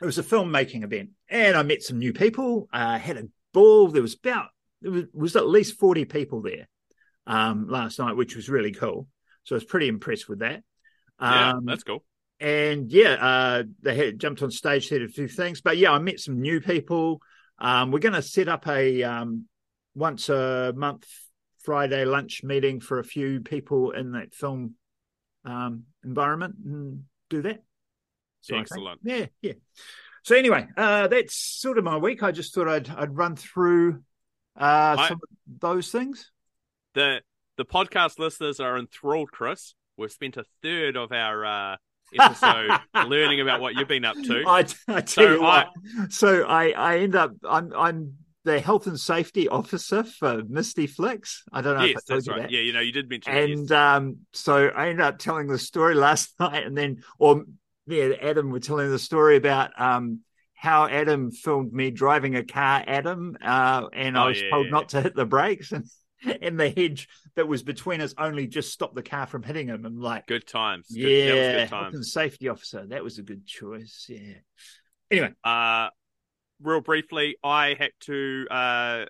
it 0.00 0.04
was 0.04 0.18
a 0.18 0.22
filmmaking 0.22 0.82
event, 0.84 1.10
and 1.28 1.56
I 1.56 1.62
met 1.62 1.82
some 1.82 1.98
new 1.98 2.12
people. 2.12 2.68
Uh, 2.72 2.98
had 2.98 3.16
a 3.16 3.24
ball. 3.54 3.88
There 3.88 4.02
was 4.02 4.14
about 4.14 4.48
there 4.82 4.90
was, 4.92 5.04
was 5.12 5.36
at 5.36 5.46
least 5.46 5.78
forty 5.78 6.04
people 6.04 6.42
there 6.42 6.68
um, 7.26 7.68
last 7.68 7.98
night, 7.98 8.16
which 8.16 8.34
was 8.34 8.48
really 8.48 8.72
cool. 8.72 9.06
So 9.44 9.54
I 9.54 9.58
was 9.58 9.64
pretty 9.64 9.86
impressed 9.88 10.28
with 10.28 10.40
that. 10.40 10.62
Yeah, 11.20 11.52
Um, 11.52 11.64
that's 11.64 11.84
cool. 11.84 12.04
And 12.40 12.90
yeah, 12.90 13.14
uh, 13.14 13.62
they 13.82 13.94
had 13.94 14.18
jumped 14.18 14.42
on 14.42 14.50
stage, 14.50 14.88
said 14.88 15.02
a 15.02 15.08
few 15.08 15.28
things, 15.28 15.60
but 15.60 15.78
yeah, 15.78 15.92
I 15.92 15.98
met 15.98 16.20
some 16.20 16.40
new 16.40 16.60
people. 16.60 17.20
Um, 17.58 17.90
we're 17.90 18.00
going 18.00 18.14
to 18.14 18.22
set 18.22 18.48
up 18.48 18.68
a 18.68 19.02
um, 19.02 19.46
once 19.94 20.28
a 20.28 20.72
month 20.76 21.06
Friday 21.62 22.04
lunch 22.04 22.42
meeting 22.44 22.80
for 22.80 22.98
a 22.98 23.04
few 23.04 23.40
people 23.40 23.92
in 23.92 24.12
that 24.12 24.34
film 24.34 24.74
um, 25.44 25.84
environment 26.04 26.56
and 26.64 27.04
do 27.30 27.42
that. 27.42 27.62
So 28.42 28.56
Excellent. 28.56 29.00
yeah, 29.02 29.26
yeah. 29.40 29.54
So 30.22 30.36
anyway, 30.36 30.66
uh, 30.76 31.08
that's 31.08 31.36
sort 31.36 31.78
of 31.78 31.84
my 31.84 31.96
week. 31.96 32.22
I 32.22 32.32
just 32.32 32.54
thought 32.54 32.68
I'd 32.68 32.88
I'd 32.90 33.16
run 33.16 33.36
through 33.36 34.02
uh, 34.60 34.96
I- 34.98 35.08
some 35.08 35.20
of 35.22 35.60
those 35.60 35.90
things. 35.90 36.30
The 36.94 37.22
the 37.56 37.64
podcast 37.64 38.18
listeners 38.18 38.60
are 38.60 38.78
enthralled, 38.78 39.30
Chris. 39.32 39.74
We've 39.96 40.12
spent 40.12 40.36
a 40.36 40.44
third 40.62 40.96
of 40.96 41.10
our 41.10 41.44
uh, 41.44 41.76
episode 42.14 42.80
learning 42.98 43.40
about 43.40 43.60
what 43.60 43.74
you've 43.74 43.88
been 43.88 44.04
up 44.04 44.22
to. 44.22 44.46
I, 44.46 44.66
I 44.88 45.00
tell 45.00 45.26
So 45.26 45.28
you 45.28 45.42
what. 45.42 45.68
So 46.10 46.44
I, 46.44 46.70
I 46.70 46.98
end 46.98 47.14
up 47.16 47.32
I'm 47.48 47.72
I'm 47.74 48.14
the 48.44 48.60
health 48.60 48.86
and 48.86 48.98
safety 48.98 49.48
officer 49.48 50.04
for 50.04 50.42
Misty 50.48 50.86
Flicks. 50.86 51.42
I 51.52 51.60
don't 51.62 51.76
know 51.76 51.84
yes, 51.84 51.94
if 51.94 51.96
I 51.96 52.00
told 52.08 52.24
that's 52.24 52.28
you 52.28 52.34
right. 52.34 52.42
that. 52.42 52.50
Yeah, 52.50 52.60
you 52.60 52.72
know, 52.72 52.80
you 52.80 52.92
did 52.92 53.08
mention 53.08 53.34
it, 53.34 53.44
And 53.44 53.70
yes. 53.70 53.72
um, 53.72 54.18
so 54.32 54.68
I 54.68 54.88
ended 54.88 55.04
up 55.04 55.18
telling 55.18 55.48
the 55.48 55.58
story 55.58 55.94
last 55.96 56.34
night, 56.40 56.66
and 56.66 56.76
then 56.76 57.02
or 57.18 57.44
yeah, 57.86 58.10
Adam 58.20 58.50
were 58.50 58.60
telling 58.60 58.90
the 58.90 58.98
story 58.98 59.36
about 59.36 59.78
um 59.80 60.20
how 60.54 60.86
Adam 60.88 61.30
filmed 61.30 61.72
me 61.72 61.90
driving 61.90 62.36
a 62.36 62.44
car, 62.44 62.82
Adam, 62.86 63.36
uh, 63.42 63.88
and 63.92 64.18
I 64.18 64.24
Oh, 64.24 64.28
was 64.28 64.42
yeah, 64.42 64.50
told 64.50 64.70
yeah, 64.70 64.70
not 64.70 64.90
to 64.90 65.02
hit 65.02 65.14
the 65.14 65.26
brakes, 65.26 65.72
and 65.72 65.86
and 66.42 66.58
the 66.60 66.70
hedge 66.70 67.08
that 67.36 67.46
was 67.46 67.62
between 67.62 68.00
us 68.00 68.14
only 68.18 68.46
just 68.46 68.72
stopped 68.72 68.94
the 68.94 69.02
car 69.02 69.26
from 69.26 69.42
hitting 69.42 69.68
him. 69.68 69.84
I'm 69.86 70.00
like, 70.00 70.26
Good 70.26 70.46
times. 70.46 70.88
Good- 70.88 71.00
yeah, 71.00 71.26
that 71.26 71.34
was 71.34 71.70
good 71.70 71.76
times. 71.76 71.94
and 71.96 72.06
safety 72.06 72.48
officer. 72.48 72.86
That 72.86 73.04
was 73.04 73.18
a 73.18 73.22
good 73.22 73.46
choice. 73.46 74.06
Yeah. 74.08 74.34
Anyway, 75.10 75.32
Uh, 75.44 75.88
real 76.60 76.80
briefly, 76.80 77.36
I 77.44 77.74
had 77.78 77.92
to. 78.00 78.46
Uh, 78.50 79.04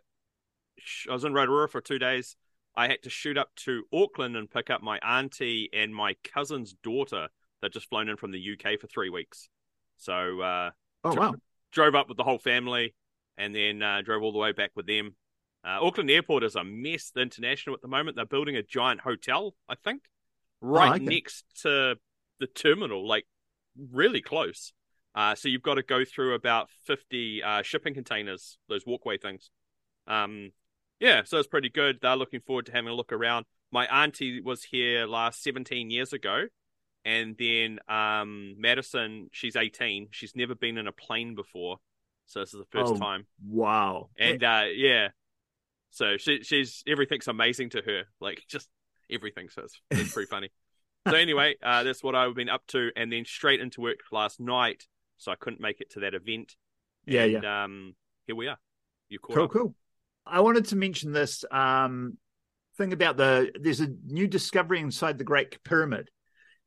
sh- 0.78 1.06
I 1.09 1.12
was 1.14 1.25
in 1.25 1.33
Rotorua 1.33 1.68
for 1.68 1.80
two 1.80 1.99
days. 1.99 2.37
I 2.76 2.88
had 2.88 3.02
to 3.04 3.11
shoot 3.11 3.38
up 3.38 3.54
to 3.64 3.85
Auckland 3.92 4.37
and 4.37 4.50
pick 4.50 4.68
up 4.68 4.83
my 4.83 4.99
auntie 4.99 5.71
and 5.73 5.95
my 5.95 6.14
cousin's 6.25 6.75
daughter 6.83 7.28
that 7.62 7.73
just 7.73 7.88
flown 7.88 8.09
in 8.11 8.16
from 8.18 8.33
the 8.33 8.38
UK 8.52 8.78
for 8.78 8.87
three 8.87 9.09
weeks. 9.09 9.49
So 9.97 10.40
uh, 10.40 10.71
Oh 11.04 11.12
Sure. 11.12 11.21
wow. 11.21 11.35
drove 11.73 11.95
up 11.95 12.09
with 12.09 12.18
the 12.18 12.25
whole 12.25 12.38
family 12.38 12.95
and 13.38 13.54
then 13.54 13.80
uh, 13.83 14.02
drove 14.02 14.23
all 14.23 14.33
the 14.33 14.38
way 14.38 14.52
back 14.52 14.73
with 14.75 14.87
them. 14.87 15.14
Uh, 15.66 15.85
Auckland 15.85 16.11
Airport 16.11 16.44
is 16.44 16.54
a 16.54 16.62
mess. 16.64 17.11
The 17.14 17.23
international 17.23 17.75
at 17.75 17.82
the 17.82 17.88
moment, 17.88 18.16
they're 18.16 18.25
building 18.25 18.56
a 18.56 18.62
giant 18.62 19.00
hotel, 19.00 19.54
I 19.68 19.75
think, 19.75 20.02
right 20.61 20.92
Oh, 20.92 20.94
okay. 20.94 21.04
next 21.04 21.44
to 21.62 21.96
the 22.38 22.46
terminal, 22.46 23.06
like 23.06 23.26
really 23.92 24.20
close. 24.23 24.73
Uh, 25.14 25.35
so 25.35 25.49
you've 25.49 25.62
got 25.62 25.75
to 25.75 25.82
go 25.82 26.04
through 26.04 26.35
about 26.35 26.68
50 26.85 27.42
uh, 27.42 27.62
shipping 27.62 27.94
containers, 27.94 28.58
those 28.68 28.85
walkway 28.87 29.18
things. 29.18 29.50
Um, 30.06 30.52
yeah, 31.00 31.23
so 31.25 31.38
it's 31.38 31.49
pretty 31.49 31.70
good. 31.70 31.99
They're 32.00 32.16
looking 32.16 32.40
forward 32.40 32.66
to 32.66 32.73
having 32.73 32.90
a 32.90 32.94
look 32.94 33.12
around. 33.12 33.46
My 33.73 33.87
auntie 33.87 34.40
was 34.40 34.62
here 34.62 35.06
last 35.06 35.42
17 35.42 35.90
years 35.90 36.12
ago. 36.12 36.44
And 37.04 37.37
then 37.38 37.78
um, 37.88 38.56
Madison, 38.58 39.28
she's 39.32 39.56
18. 39.56 40.08
She's 40.11 40.35
never 40.37 40.54
been 40.54 40.76
in 40.76 40.87
a 40.87 40.92
plane 40.92 41.35
before. 41.35 41.78
So 42.26 42.40
this 42.40 42.52
is 42.52 42.61
the 42.61 42.66
first 42.78 42.94
Oh, 42.94 42.99
time. 42.99 43.26
Wow. 43.49 44.11
And 44.18 44.42
uh, 44.42 44.64
yeah, 44.75 45.08
so 45.96 46.18
she, 46.18 46.42
she's 46.42 46.84
everything's 46.86 47.26
amazing 47.26 47.70
to 47.70 47.80
her, 47.80 48.02
like 48.20 48.42
just 48.48 48.68
everything. 49.10 49.48
So 49.48 49.62
it's, 49.62 49.80
it's 49.90 50.12
pretty 50.12 50.28
funny. 50.28 50.50
So 51.08 51.14
anyway, 51.14 51.54
uh, 51.62 51.84
that's 51.84 52.02
what 52.02 52.16
I've 52.16 52.34
been 52.34 52.48
up 52.48 52.66
to, 52.70 52.90
and 52.96 53.12
then 53.12 53.24
straight 53.24 53.60
into 53.60 53.80
work 53.80 54.00
last 54.10 54.40
night. 54.40 54.88
So 55.18 55.30
I 55.30 55.36
couldn't 55.36 55.60
make 55.60 55.80
it 55.80 55.90
to 55.92 56.00
that 56.00 56.14
event. 56.14 56.56
yeah, 57.06 57.22
and, 57.22 57.32
yeah. 57.44 57.62
Um, 57.62 57.94
here 58.26 58.34
we 58.34 58.48
are. 58.48 58.58
You 59.08 59.20
Cool, 59.20 59.44
up. 59.44 59.52
cool. 59.52 59.74
I 60.26 60.40
wanted 60.40 60.64
to 60.64 60.76
mention 60.76 61.12
this 61.12 61.44
um, 61.52 62.18
thing 62.76 62.92
about 62.92 63.16
the 63.16 63.52
there's 63.60 63.80
a 63.80 63.86
new 64.04 64.26
discovery 64.26 64.80
inside 64.80 65.16
the 65.16 65.22
Great 65.22 65.62
Pyramid. 65.62 66.10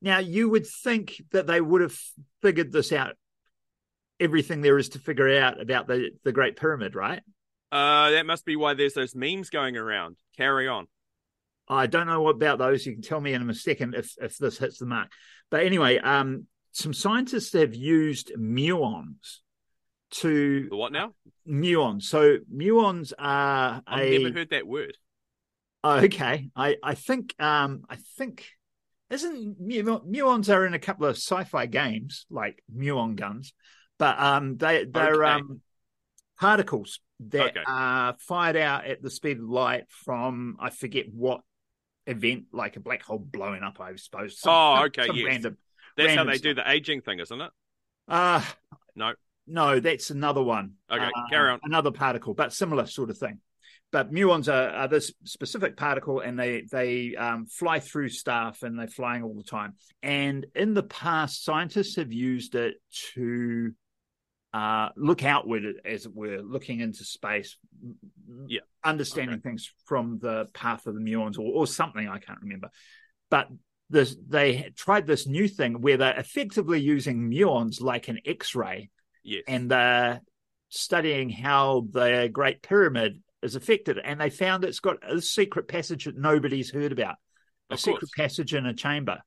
Now 0.02 0.20
you 0.20 0.50
would 0.50 0.66
think 0.66 1.22
that 1.34 1.46
they 1.46 1.60
would 1.60 1.82
have 1.82 2.00
figured 2.42 2.72
this 2.72 2.94
out, 2.94 3.18
everything 4.22 4.62
there 4.62 4.78
is 4.78 4.88
to 4.90 5.00
figure 5.00 5.38
out 5.38 5.60
about 5.62 5.88
the 5.88 6.12
the 6.24 6.32
Great 6.32 6.56
Pyramid, 6.56 6.96
right? 6.96 7.22
Uh, 7.72 8.12
that 8.12 8.26
must 8.26 8.46
be 8.46 8.56
why 8.56 8.74
there's 8.74 8.94
those 8.94 9.16
memes 9.16 9.50
going 9.50 9.78
around. 9.78 10.18
Carry 10.38 10.68
on. 10.68 10.88
I 11.68 11.86
don't 11.86 12.08
know 12.08 12.22
what 12.22 12.36
about 12.36 12.58
those. 12.58 12.86
You 12.86 12.94
can 12.94 13.02
tell 13.04 13.22
me 13.22 13.34
in 13.34 13.48
a 13.48 13.54
second 13.54 13.94
if 13.94 14.16
if 14.20 14.38
this 14.38 14.58
hits 14.58 14.80
the 14.80 14.88
mark. 14.88 15.12
But 15.52 15.66
anyway, 15.66 16.00
um, 16.00 16.48
some 16.72 16.94
scientists 16.94 17.54
have 17.54 17.76
used 17.76 18.32
muons 18.36 19.38
to 20.12 20.68
The 20.70 20.76
what 20.76 20.92
now? 20.92 21.14
muons. 21.48 22.04
So 22.04 22.38
muons 22.52 23.14
are 23.20 23.84
I've 23.86 24.00
a 24.00 24.18
never 24.20 24.34
heard 24.34 24.50
that 24.50 24.66
word. 24.68 24.98
Oh, 25.84 25.98
okay. 25.98 26.50
I 26.56 26.78
I 26.84 26.96
think 26.96 27.36
um 27.40 27.84
I 27.88 27.98
think 28.18 28.48
isn't 29.12 29.60
mu- 29.60 30.00
muons 30.02 30.54
are 30.54 30.66
in 30.66 30.74
a 30.74 30.80
couple 30.80 31.06
of 31.06 31.18
sci-fi 31.18 31.68
games 31.68 32.26
like 32.32 32.64
muon 32.76 33.16
guns, 33.16 33.54
but 34.00 34.20
um 34.20 34.58
they 34.58 34.86
they're 34.86 35.24
Okay. 35.24 35.32
um 35.32 35.62
particles 36.40 37.00
that 37.20 37.52
Okay. 37.52 37.64
are 37.68 38.16
fired 38.20 38.56
out 38.56 38.86
at 38.86 39.02
the 39.02 39.10
speed 39.10 39.38
of 39.40 39.44
light 39.50 39.84
from 39.90 40.56
I 40.60 40.70
forget 40.70 41.06
what 41.12 41.42
event 42.08 42.46
like 42.54 42.76
a 42.78 42.80
black 42.80 43.04
hole 43.04 43.20
blowing 43.20 43.62
up 43.62 43.80
I 43.80 43.96
suppose. 43.96 44.40
Some- 44.40 44.52
Oh, 44.54 44.84
okay, 44.86 45.06
some 45.08 45.16
yes. 45.18 45.26
random. 45.26 45.58
That's 45.98 46.10
how 46.12 46.16
Random 46.18 46.34
they 46.34 46.38
do 46.40 46.54
the 46.54 46.70
aging 46.70 47.02
thing, 47.02 47.20
isn't 47.20 47.42
it? 47.42 47.52
Uh 48.08 48.42
No. 48.96 49.14
no, 49.48 49.80
that's 49.80 50.10
another 50.12 50.42
one. 50.42 50.74
Okay, 50.90 51.04
Uh, 51.06 51.28
carry 51.30 51.52
on. 51.52 51.60
Another 51.64 51.92
particle, 51.92 52.34
but 52.34 52.54
similar 52.54 52.86
sort 52.86 53.10
of 53.10 53.18
thing. 53.18 53.42
But 53.92 54.12
muons 54.12 54.48
are, 54.48 54.70
are 54.70 54.88
this 54.88 55.12
specific 55.26 55.76
particle, 55.76 56.20
and 56.20 56.40
they 56.40 56.62
they 56.72 57.16
um, 57.16 57.48
fly 57.48 57.80
through 57.80 58.10
stuff, 58.10 58.62
and 58.64 58.78
they're 58.78 58.88
flying 58.88 59.24
all 59.24 59.34
the 59.34 59.44
time. 59.44 59.76
And 60.04 60.46
in 60.56 60.76
the 60.76 60.84
past, 60.84 61.44
scientists 61.44 61.96
have 61.96 62.14
used 62.14 62.54
it 62.56 62.76
to 63.16 63.74
uh, 64.54 64.90
look 64.96 65.24
outward, 65.24 65.64
as 65.86 66.06
it 66.06 66.16
were, 66.16 66.42
looking 66.42 66.80
into 66.80 67.04
space, 67.04 67.58
Yeah. 68.48 68.62
understanding 68.84 69.42
things 69.42 69.72
from 69.86 70.20
the 70.20 70.48
path 70.54 70.88
of 70.88 70.96
the 70.96 71.02
muons, 71.02 71.38
or, 71.38 71.52
or 71.54 71.68
something 71.68 72.08
I 72.08 72.18
can't 72.20 72.42
remember. 72.42 72.70
But 73.30 73.50
this, 73.90 74.16
they 74.28 74.72
tried 74.76 75.06
this 75.08 75.28
new 75.28 75.48
thing 75.48 75.82
where 75.82 75.98
they're 75.98 76.18
effectively 76.20 76.80
using 76.80 77.30
muons 77.30 77.82
like 77.82 78.08
an 78.08 78.20
X-ray 78.26 78.90
Yes. 79.24 79.44
and 79.48 79.70
they're 79.70 80.22
studying 80.70 81.30
how 81.30 81.86
the 81.92 82.30
Great 82.32 82.62
Pyramid 82.62 83.22
is 83.42 83.56
affected. 83.56 83.98
And 84.00 84.20
they 84.22 84.30
found 84.30 84.64
it's 84.64 84.80
got 84.80 84.98
a 85.08 85.22
secret 85.22 85.68
passage 85.68 86.06
that 86.06 86.18
nobody's 86.18 86.72
heard 86.72 86.92
about, 86.92 87.16
a 87.70 87.78
secret 87.78 88.10
passage 88.18 88.54
in 88.54 88.66
a 88.66 88.74
chamber. 88.74 89.20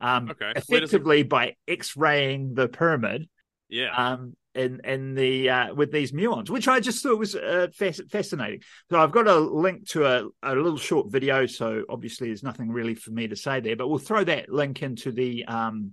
Um, 0.00 0.30
Okay. 0.30 0.52
Does 0.54 0.64
it- 0.68 0.74
effectively 0.74 1.22
by 1.22 1.56
X-raying 1.68 2.54
the 2.54 2.68
pyramid 2.68 3.28
yeah. 3.68 3.90
um, 3.96 4.34
in 4.54 4.80
in 4.84 5.14
the 5.14 5.50
uh, 5.50 5.74
with 5.74 5.92
these 5.92 6.12
muons, 6.12 6.50
which 6.50 6.66
I 6.66 6.80
just 6.80 7.02
thought 7.02 7.18
was 7.18 7.34
uh, 7.34 7.68
fascinating. 7.76 8.62
So 8.90 8.98
I've 8.98 9.12
got 9.12 9.28
a 9.28 9.36
link 9.38 9.86
to 9.90 10.06
a, 10.06 10.24
a 10.42 10.54
little 10.54 10.78
short 10.78 11.10
video. 11.10 11.46
So 11.46 11.84
obviously 11.88 12.28
there's 12.28 12.42
nothing 12.42 12.70
really 12.70 12.94
for 12.94 13.10
me 13.10 13.28
to 13.28 13.36
say 13.36 13.60
there, 13.60 13.76
but 13.76 13.88
we'll 13.88 13.98
throw 13.98 14.24
that 14.24 14.48
link 14.48 14.82
into 14.82 15.12
the 15.12 15.44
um 15.44 15.92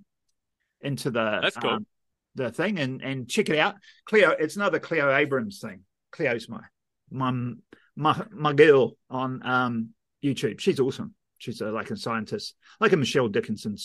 into 0.82 1.12
the 1.12 1.40
That's 1.42 1.58
cool. 1.58 1.72
um, 1.72 1.86
the 2.36 2.52
thing 2.52 2.80
and 2.80 3.02
and 3.02 3.30
check 3.30 3.50
it 3.50 3.60
out. 3.60 3.76
Cleo, 4.06 4.32
it's 4.32 4.56
another 4.56 4.80
Cleo 4.80 5.14
Abrams 5.14 5.60
thing. 5.60 5.82
Cleo's 6.12 6.48
my 6.48 6.62
my 7.12 7.54
my, 7.96 8.24
my 8.32 8.54
girl 8.54 8.98
on 9.10 9.46
um 9.46 9.90
YouTube. 10.24 10.60
She's 10.60 10.80
awesome. 10.80 11.16
She's 11.38 11.60
a, 11.60 11.66
like 11.72 11.92
a 11.92 11.98
scientist, 11.98 12.56
like 12.80 12.94
a 12.94 12.98
Michelle 12.98 13.28
Dickinson 13.28 13.76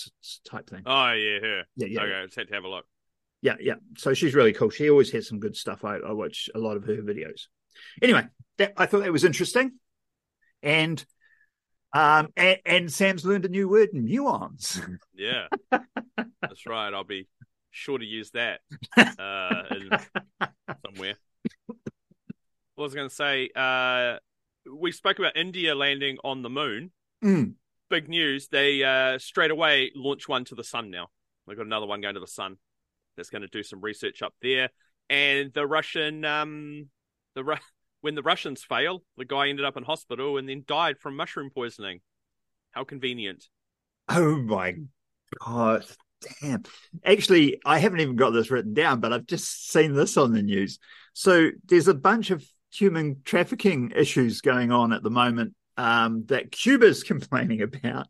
type 0.48 0.70
thing. 0.70 0.82
oh, 0.86 1.10
yeah, 1.10 1.40
her. 1.40 1.62
Yeah, 1.74 1.86
yeah, 1.88 2.00
Okay, 2.02 2.14
I 2.14 2.24
just 2.26 2.36
had 2.36 2.46
to 2.46 2.54
have 2.54 2.62
a 2.62 2.68
look. 2.68 2.84
Yeah, 3.42 3.56
yeah. 3.60 3.74
So 3.96 4.14
she's 4.14 4.34
really 4.34 4.52
cool. 4.52 4.70
She 4.70 4.90
always 4.90 5.10
has 5.12 5.28
some 5.28 5.40
good 5.40 5.56
stuff. 5.56 5.84
I, 5.84 5.96
I 5.96 6.12
watch 6.12 6.48
a 6.54 6.58
lot 6.58 6.76
of 6.76 6.84
her 6.84 6.96
videos. 6.96 7.46
Anyway, 8.02 8.26
that, 8.58 8.72
I 8.76 8.86
thought 8.86 9.02
that 9.02 9.12
was 9.12 9.24
interesting, 9.24 9.72
and 10.62 11.04
um, 11.92 12.28
and, 12.36 12.58
and 12.66 12.92
Sam's 12.92 13.24
learned 13.24 13.44
a 13.44 13.48
new 13.48 13.68
word, 13.68 13.90
muons. 13.94 14.80
Yeah. 15.14 15.48
That's 15.70 16.66
right. 16.66 16.94
I'll 16.94 17.02
be 17.02 17.26
sure 17.72 17.98
to 17.98 18.04
use 18.04 18.30
that 18.30 18.60
uh, 18.96 19.62
in 19.72 19.90
somewhere. 20.86 21.14
I 21.68 21.74
was 22.76 22.94
going 22.94 23.08
to 23.08 23.14
say? 23.14 23.50
Uh, 23.54 24.18
we 24.72 24.92
spoke 24.92 25.18
about 25.18 25.36
India 25.36 25.74
landing 25.74 26.18
on 26.22 26.42
the 26.42 26.50
moon. 26.50 26.92
Mm. 27.24 27.54
Big 27.90 28.08
news. 28.08 28.46
They 28.48 28.84
uh, 28.84 29.18
straight 29.18 29.50
away 29.50 29.90
launch 29.96 30.28
one 30.28 30.44
to 30.46 30.54
the 30.54 30.62
sun 30.62 30.90
now. 30.90 31.08
They've 31.46 31.56
got 31.56 31.66
another 31.66 31.86
one 31.86 32.00
going 32.00 32.14
to 32.14 32.20
the 32.20 32.26
sun. 32.28 32.58
That's 33.18 33.28
going 33.28 33.42
to 33.42 33.48
do 33.48 33.62
some 33.62 33.82
research 33.82 34.22
up 34.22 34.32
there. 34.40 34.70
And 35.10 35.52
the 35.52 35.66
Russian, 35.66 36.24
um, 36.24 36.88
the 37.34 37.44
Ru- 37.44 37.56
when 38.00 38.14
the 38.14 38.22
Russians 38.22 38.64
fail, 38.64 39.02
the 39.18 39.26
guy 39.26 39.48
ended 39.48 39.66
up 39.66 39.76
in 39.76 39.82
hospital 39.82 40.38
and 40.38 40.48
then 40.48 40.64
died 40.66 40.98
from 40.98 41.16
mushroom 41.16 41.50
poisoning. 41.54 42.00
How 42.70 42.84
convenient. 42.84 43.48
Oh 44.08 44.36
my 44.36 44.76
god, 45.44 45.84
damn! 46.40 46.62
Actually, 47.04 47.60
I 47.64 47.78
haven't 47.78 48.00
even 48.00 48.16
got 48.16 48.30
this 48.30 48.50
written 48.50 48.72
down, 48.72 49.00
but 49.00 49.12
I've 49.12 49.26
just 49.26 49.70
seen 49.70 49.94
this 49.94 50.16
on 50.16 50.32
the 50.32 50.42
news. 50.42 50.78
So 51.12 51.50
there's 51.66 51.88
a 51.88 51.94
bunch 51.94 52.30
of 52.30 52.44
human 52.70 53.22
trafficking 53.24 53.92
issues 53.96 54.40
going 54.40 54.70
on 54.70 54.92
at 54.92 55.02
the 55.02 55.10
moment 55.10 55.54
um, 55.76 56.24
that 56.26 56.52
Cuba's 56.52 57.02
complaining 57.04 57.62
about, 57.62 58.06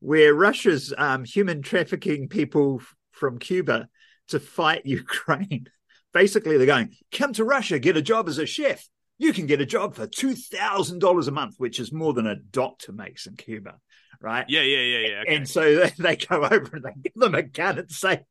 where 0.00 0.34
Russia's 0.34 0.94
um, 0.96 1.24
human 1.24 1.62
trafficking 1.62 2.28
people 2.28 2.80
from 3.10 3.38
Cuba 3.38 3.88
to 4.28 4.40
fight 4.40 4.82
Ukraine. 4.84 5.66
Basically, 6.12 6.56
they're 6.56 6.66
going, 6.66 6.94
come 7.12 7.32
to 7.34 7.44
Russia, 7.44 7.78
get 7.78 7.96
a 7.96 8.02
job 8.02 8.28
as 8.28 8.38
a 8.38 8.46
chef. 8.46 8.86
You 9.18 9.32
can 9.32 9.46
get 9.46 9.60
a 9.60 9.66
job 9.66 9.94
for 9.94 10.06
$2,000 10.06 11.28
a 11.28 11.30
month, 11.30 11.54
which 11.58 11.80
is 11.80 11.92
more 11.92 12.12
than 12.12 12.26
a 12.26 12.36
doctor 12.36 12.92
makes 12.92 13.26
in 13.26 13.36
Cuba, 13.36 13.76
right? 14.20 14.44
Yeah, 14.48 14.62
yeah, 14.62 14.78
yeah, 14.78 15.08
yeah. 15.08 15.20
Okay. 15.22 15.36
And 15.36 15.48
so 15.48 15.76
they, 15.76 15.92
they 15.98 16.16
go 16.16 16.42
over 16.42 16.76
and 16.76 16.84
they 16.84 16.92
give 17.02 17.14
them 17.14 17.34
a 17.34 17.42
gun 17.42 17.78
and 17.78 17.90
say, 17.90 18.24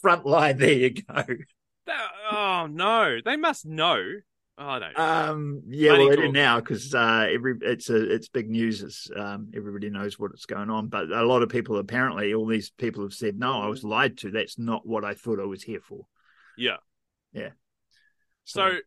front 0.00 0.26
line, 0.26 0.58
there 0.58 0.72
you 0.72 0.90
go. 0.90 1.24
That- 1.86 2.10
oh 2.32 2.66
no, 2.68 3.18
they 3.24 3.36
must 3.36 3.64
know. 3.64 4.02
Oh, 4.58 4.66
I 4.66 4.78
don't. 4.78 4.96
know. 4.96 5.04
Um, 5.04 5.62
yeah, 5.68 5.90
Bloody 5.90 6.06
well, 6.06 6.16
cool. 6.16 6.26
do 6.26 6.32
now 6.32 6.60
because 6.60 6.94
uh, 6.94 7.28
every 7.30 7.56
it's 7.60 7.90
a 7.90 8.14
it's 8.14 8.28
big 8.28 8.48
news. 8.48 8.82
It's, 8.82 9.10
um, 9.14 9.50
everybody 9.54 9.90
knows 9.90 10.18
what's 10.18 10.46
going 10.46 10.70
on, 10.70 10.88
but 10.88 11.10
a 11.10 11.26
lot 11.26 11.42
of 11.42 11.50
people 11.50 11.76
apparently, 11.76 12.32
all 12.32 12.46
these 12.46 12.70
people 12.70 13.02
have 13.02 13.12
said, 13.12 13.38
"No, 13.38 13.60
I 13.60 13.66
was 13.66 13.84
lied 13.84 14.16
to. 14.18 14.30
That's 14.30 14.58
not 14.58 14.86
what 14.86 15.04
I 15.04 15.14
thought 15.14 15.40
I 15.40 15.44
was 15.44 15.62
here 15.62 15.80
for." 15.80 16.06
yeah. 16.56 16.76
yeah. 17.32 17.50
So, 18.44 18.78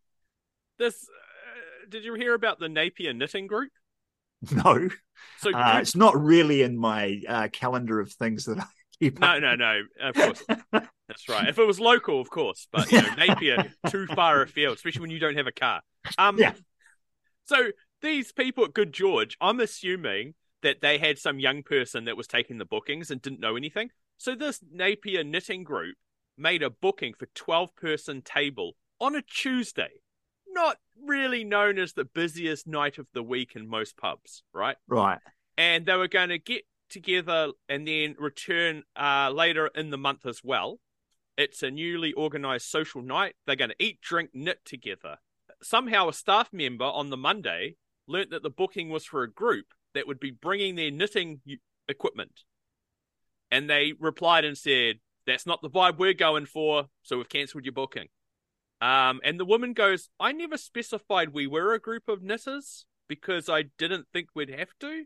this. 0.79 0.95
Uh, 0.95 1.89
did 1.89 2.03
you 2.03 2.15
hear 2.15 2.33
about 2.33 2.59
the 2.59 2.69
Napier 2.69 3.13
Knitting 3.13 3.45
Group? 3.47 3.71
no, 4.51 4.89
So 5.39 5.51
uh, 5.53 5.79
it's 5.81 5.95
not 5.95 6.19
really 6.19 6.61
in 6.63 6.77
my 6.77 7.21
uh, 7.27 7.47
calendar 7.51 7.99
of 7.99 8.11
things 8.11 8.45
that 8.45 8.59
I 8.59 8.65
keep. 8.99 9.19
no, 9.19 9.27
up 9.27 9.41
no, 9.41 9.55
no. 9.55 9.81
Of 10.01 10.15
course, 10.15 10.43
that's 11.09 11.27
right. 11.27 11.49
If 11.49 11.57
it 11.57 11.65
was 11.65 11.79
local, 11.79 12.21
of 12.21 12.29
course, 12.29 12.67
but 12.71 12.89
you 12.91 13.01
know, 13.01 13.13
Napier 13.17 13.73
too 13.89 14.05
far 14.07 14.41
afield, 14.43 14.77
especially 14.77 15.01
when 15.01 15.09
you 15.09 15.19
don't 15.19 15.35
have 15.35 15.47
a 15.47 15.51
car. 15.51 15.81
Um, 16.17 16.37
Yeah. 16.37 16.53
So 17.45 17.71
these 18.01 18.31
people 18.31 18.63
at 18.63 18.73
Good 18.75 18.93
George, 18.93 19.35
I'm 19.41 19.59
assuming 19.59 20.35
that 20.61 20.81
they 20.81 20.99
had 20.99 21.17
some 21.17 21.39
young 21.39 21.63
person 21.63 22.05
that 22.05 22.15
was 22.15 22.27
taking 22.27 22.59
the 22.59 22.65
bookings 22.65 23.09
and 23.09 23.21
didn't 23.21 23.39
know 23.39 23.55
anything. 23.55 23.89
So 24.17 24.35
this 24.35 24.59
Napier 24.71 25.23
knitting 25.23 25.63
group 25.63 25.95
made 26.37 26.61
a 26.61 26.69
booking 26.69 27.13
for 27.15 27.25
12 27.33 27.75
person 27.75 28.21
table 28.21 28.75
on 28.99 29.15
a 29.15 29.23
Tuesday. 29.23 30.01
Not 30.47 30.77
really 31.03 31.43
known 31.43 31.79
as 31.79 31.93
the 31.93 32.05
busiest 32.05 32.67
night 32.67 32.99
of 32.99 33.07
the 33.13 33.23
week 33.23 33.55
in 33.55 33.67
most 33.67 33.97
pubs, 33.97 34.43
right? 34.53 34.77
Right. 34.87 35.19
And 35.57 35.85
they 35.85 35.95
were 35.95 36.07
going 36.07 36.29
to 36.29 36.37
get 36.37 36.65
together 36.89 37.49
and 37.67 37.87
then 37.87 38.15
return 38.19 38.83
uh, 38.95 39.31
later 39.33 39.67
in 39.67 39.89
the 39.89 39.97
month 39.97 40.25
as 40.25 40.43
well. 40.43 40.79
It's 41.39 41.63
a 41.63 41.71
newly 41.71 42.11
organized 42.11 42.65
social 42.65 43.01
night. 43.01 43.35
They're 43.47 43.55
going 43.55 43.69
to 43.69 43.75
eat, 43.83 44.01
drink, 44.01 44.31
knit 44.33 44.65
together. 44.65 45.19
Somehow, 45.63 46.09
a 46.09 46.13
staff 46.13 46.49
member 46.51 46.83
on 46.83 47.11
the 47.11 47.15
Monday 47.15 47.77
learnt 48.07 48.31
that 48.31 48.43
the 48.43 48.49
booking 48.49 48.89
was 48.89 49.05
for 49.05 49.23
a 49.23 49.31
group 49.31 49.67
that 49.93 50.05
would 50.05 50.19
be 50.19 50.31
bringing 50.31 50.75
their 50.75 50.91
knitting 50.91 51.39
equipment. 51.87 52.41
And 53.49 53.69
they 53.69 53.93
replied 53.97 54.43
and 54.43 54.57
said, 54.57 54.99
That's 55.25 55.45
not 55.45 55.61
the 55.61 55.69
vibe 55.69 55.97
we're 55.97 56.13
going 56.13 56.45
for, 56.45 56.87
so 57.03 57.15
we've 57.15 57.29
cancelled 57.29 57.63
your 57.63 57.71
booking. 57.71 58.09
Um, 58.81 59.21
and 59.23 59.39
the 59.39 59.45
woman 59.45 59.71
goes, 59.71 60.09
I 60.19 60.33
never 60.33 60.57
specified 60.57 61.29
we 61.29 61.47
were 61.47 61.73
a 61.73 61.79
group 61.79 62.09
of 62.09 62.21
knitters 62.21 62.85
because 63.07 63.47
I 63.47 63.63
didn't 63.77 64.07
think 64.11 64.27
we'd 64.35 64.49
have 64.49 64.77
to. 64.81 65.05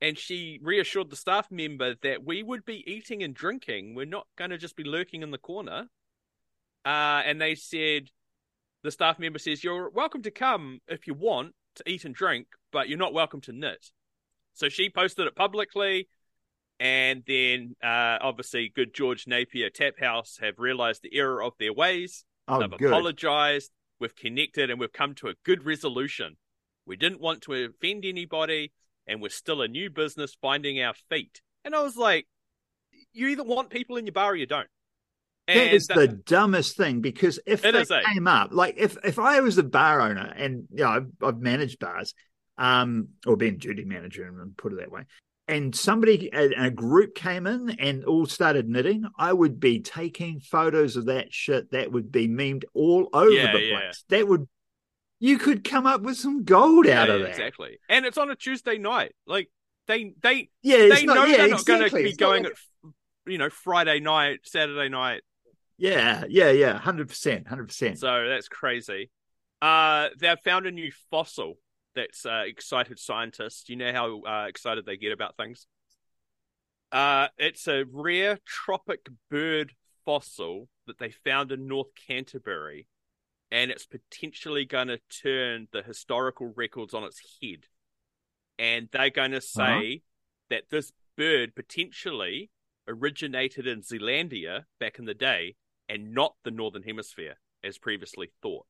And 0.00 0.18
she 0.18 0.58
reassured 0.62 1.10
the 1.10 1.16
staff 1.16 1.50
member 1.50 1.94
that 2.02 2.24
we 2.24 2.42
would 2.42 2.64
be 2.64 2.84
eating 2.90 3.22
and 3.22 3.34
drinking. 3.34 3.94
We're 3.94 4.04
not 4.06 4.26
going 4.36 4.50
to 4.50 4.58
just 4.58 4.76
be 4.76 4.84
lurking 4.84 5.22
in 5.22 5.30
the 5.30 5.38
corner. 5.38 5.88
Uh, 6.84 7.22
and 7.24 7.40
they 7.40 7.54
said, 7.54 8.10
the 8.82 8.90
staff 8.90 9.18
member 9.18 9.38
says, 9.38 9.64
You're 9.64 9.88
welcome 9.88 10.22
to 10.22 10.30
come 10.30 10.80
if 10.88 11.06
you 11.06 11.14
want 11.14 11.54
to 11.76 11.84
eat 11.88 12.04
and 12.04 12.14
drink, 12.14 12.48
but 12.70 12.88
you're 12.88 12.98
not 12.98 13.14
welcome 13.14 13.40
to 13.42 13.52
knit. 13.52 13.90
So 14.52 14.68
she 14.68 14.90
posted 14.90 15.26
it 15.26 15.34
publicly. 15.34 16.08
And 16.80 17.22
then, 17.26 17.76
uh, 17.82 18.18
obviously, 18.20 18.70
Good 18.74 18.92
George 18.94 19.26
Napier 19.26 19.70
Tap 19.70 19.98
House 19.98 20.38
have 20.42 20.58
realized 20.58 21.02
the 21.02 21.16
error 21.16 21.42
of 21.42 21.52
their 21.58 21.72
ways 21.72 22.24
Oh, 22.46 22.60
They've 22.60 22.78
good. 22.78 22.88
apologized. 22.88 23.70
We've 24.00 24.14
connected 24.14 24.70
and 24.70 24.78
we've 24.78 24.92
come 24.92 25.14
to 25.16 25.28
a 25.28 25.34
good 25.44 25.64
resolution. 25.64 26.36
We 26.84 26.96
didn't 26.96 27.20
want 27.20 27.42
to 27.42 27.54
offend 27.54 28.04
anybody, 28.04 28.72
and 29.06 29.20
we're 29.20 29.28
still 29.30 29.62
a 29.62 29.68
new 29.68 29.90
business 29.90 30.36
finding 30.40 30.80
our 30.80 30.94
feet. 31.10 31.40
And 31.64 31.74
I 31.74 31.82
was 31.82 31.96
like, 31.96 32.26
you 33.12 33.28
either 33.28 33.44
want 33.44 33.70
people 33.70 33.96
in 33.96 34.06
your 34.06 34.12
bar 34.12 34.32
or 34.32 34.36
you 34.36 34.46
don't. 34.46 34.68
And 35.46 35.60
That 35.60 35.74
is 35.74 35.86
that- 35.88 35.96
the 35.96 36.08
dumbest 36.08 36.76
thing 36.76 37.00
because 37.00 37.38
if 37.46 37.64
It 37.64 37.72
that 37.72 37.82
is, 37.82 37.90
eh? 37.90 38.00
came 38.12 38.26
up, 38.26 38.50
like 38.52 38.76
if 38.78 38.96
if 39.04 39.18
I 39.18 39.40
was 39.40 39.58
a 39.58 39.62
bar 39.62 40.00
owner 40.00 40.32
and 40.36 40.66
you 40.70 40.84
know 40.84 40.88
I've, 40.90 41.06
I've 41.22 41.38
managed 41.38 41.78
bars, 41.80 42.14
um, 42.56 43.08
or 43.26 43.36
been 43.36 43.58
duty 43.58 43.84
manager 43.84 44.24
and 44.26 44.56
put 44.56 44.72
it 44.72 44.78
that 44.78 44.90
way, 44.90 45.02
and 45.46 45.76
somebody 45.76 46.30
a, 46.32 46.66
a 46.66 46.70
group 46.70 47.14
came 47.14 47.46
in 47.46 47.68
and 47.78 48.04
all 48.06 48.24
started 48.24 48.70
knitting, 48.70 49.04
I 49.18 49.34
would 49.34 49.60
be 49.60 49.80
taking 49.80 50.40
photos 50.40 50.96
of 50.96 51.06
that 51.06 51.30
shit. 51.34 51.70
That 51.72 51.92
would 51.92 52.10
be 52.10 52.26
memed 52.26 52.64
all 52.72 53.10
over 53.12 53.30
Yeah, 53.30 53.52
the 53.52 53.60
yeah. 53.60 53.78
place. 53.80 54.04
That 54.08 54.26
would 54.26 54.48
you 55.20 55.38
could 55.38 55.64
come 55.64 55.86
up 55.86 56.02
with 56.02 56.16
some 56.16 56.44
gold 56.44 56.86
out 56.86 57.08
Yeah, 57.08 57.14
of 57.14 57.20
that. 57.22 57.30
exactly. 57.30 57.78
And 57.88 58.04
it's 58.04 58.18
on 58.18 58.30
a 58.30 58.36
Tuesday 58.36 58.78
night. 58.78 59.14
Like 59.26 59.50
they 59.86 60.14
they 60.22 60.50
Yeah, 60.62 60.88
they 60.88 61.04
not, 61.04 61.14
know 61.14 61.24
yeah, 61.24 61.36
they're 61.38 61.48
not 61.48 61.60
exactly. 61.60 61.78
going 61.78 61.90
to 61.90 61.96
be 61.96 62.08
It's 62.08 62.16
going 62.16 62.42
like- 62.44 62.52
at 62.52 62.92
you 63.26 63.38
know 63.38 63.50
Friday 63.50 64.00
night, 64.00 64.40
Saturday 64.44 64.88
night. 64.88 65.22
yeah, 65.78 66.24
yeah, 66.28 66.50
yeah, 66.50 66.78
hundred 66.78 67.08
percent, 67.08 67.48
hundred 67.48 67.68
percent. 67.68 67.98
So 67.98 68.28
that's 68.28 68.48
crazy. 68.48 69.10
Uh, 69.62 70.08
they've 70.18 70.38
found 70.40 70.66
a 70.66 70.70
new 70.70 70.92
fossil 71.10 71.54
that's 71.94 72.26
uh, 72.26 72.42
excited 72.46 72.98
scientists. 72.98 73.68
You 73.68 73.76
know 73.76 73.92
how 73.92 74.22
uh, 74.22 74.46
excited 74.46 74.84
they 74.84 74.96
get 74.98 75.12
about 75.12 75.36
things. 75.36 75.66
Uh, 76.92 77.28
it's 77.38 77.66
a 77.66 77.84
rare 77.90 78.38
tropic 78.46 79.06
bird 79.30 79.72
fossil 80.04 80.68
that 80.86 80.98
they 80.98 81.10
found 81.10 81.50
in 81.50 81.66
North 81.66 81.88
Canterbury, 82.06 82.86
and 83.54 83.70
it's 83.70 83.86
potentially 83.86 84.64
going 84.64 84.88
to 84.88 84.98
turn 85.22 85.68
the 85.72 85.80
historical 85.80 86.52
records 86.56 86.92
on 86.92 87.04
its 87.04 87.20
head. 87.40 87.66
And 88.58 88.88
they're 88.90 89.10
going 89.10 89.30
to 89.30 89.36
uh-huh. 89.36 89.80
say 89.80 90.02
that 90.50 90.64
this 90.72 90.90
bird 91.16 91.54
potentially 91.54 92.50
originated 92.88 93.68
in 93.68 93.82
Zealandia 93.82 94.64
back 94.80 94.98
in 94.98 95.04
the 95.04 95.14
day 95.14 95.54
and 95.88 96.12
not 96.12 96.34
the 96.42 96.50
Northern 96.50 96.82
Hemisphere 96.82 97.36
as 97.62 97.78
previously 97.78 98.32
thought. 98.42 98.66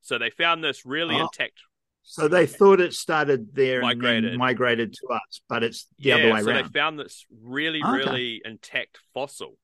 So 0.00 0.16
they 0.16 0.30
found 0.30 0.62
this 0.62 0.86
really 0.86 1.16
Oh. 1.16 1.22
intact. 1.22 1.60
So 2.04 2.28
they 2.28 2.46
thought 2.46 2.80
it 2.80 2.94
started 2.94 3.52
there 3.52 3.80
and 3.80 3.98
Migrated. 3.98 4.30
then 4.32 4.38
migrated 4.38 4.92
to 4.94 5.08
us, 5.08 5.40
but 5.48 5.64
it's 5.64 5.86
the 5.98 6.10
yeah, 6.10 6.14
other 6.14 6.32
way 6.34 6.40
so 6.40 6.46
around. 6.46 6.56
So 6.58 6.62
they 6.62 6.78
found 6.78 6.98
this 7.00 7.26
really, 7.42 7.82
Okay. 7.82 7.90
really 7.90 8.42
intact 8.44 8.98
fossil. 9.12 9.58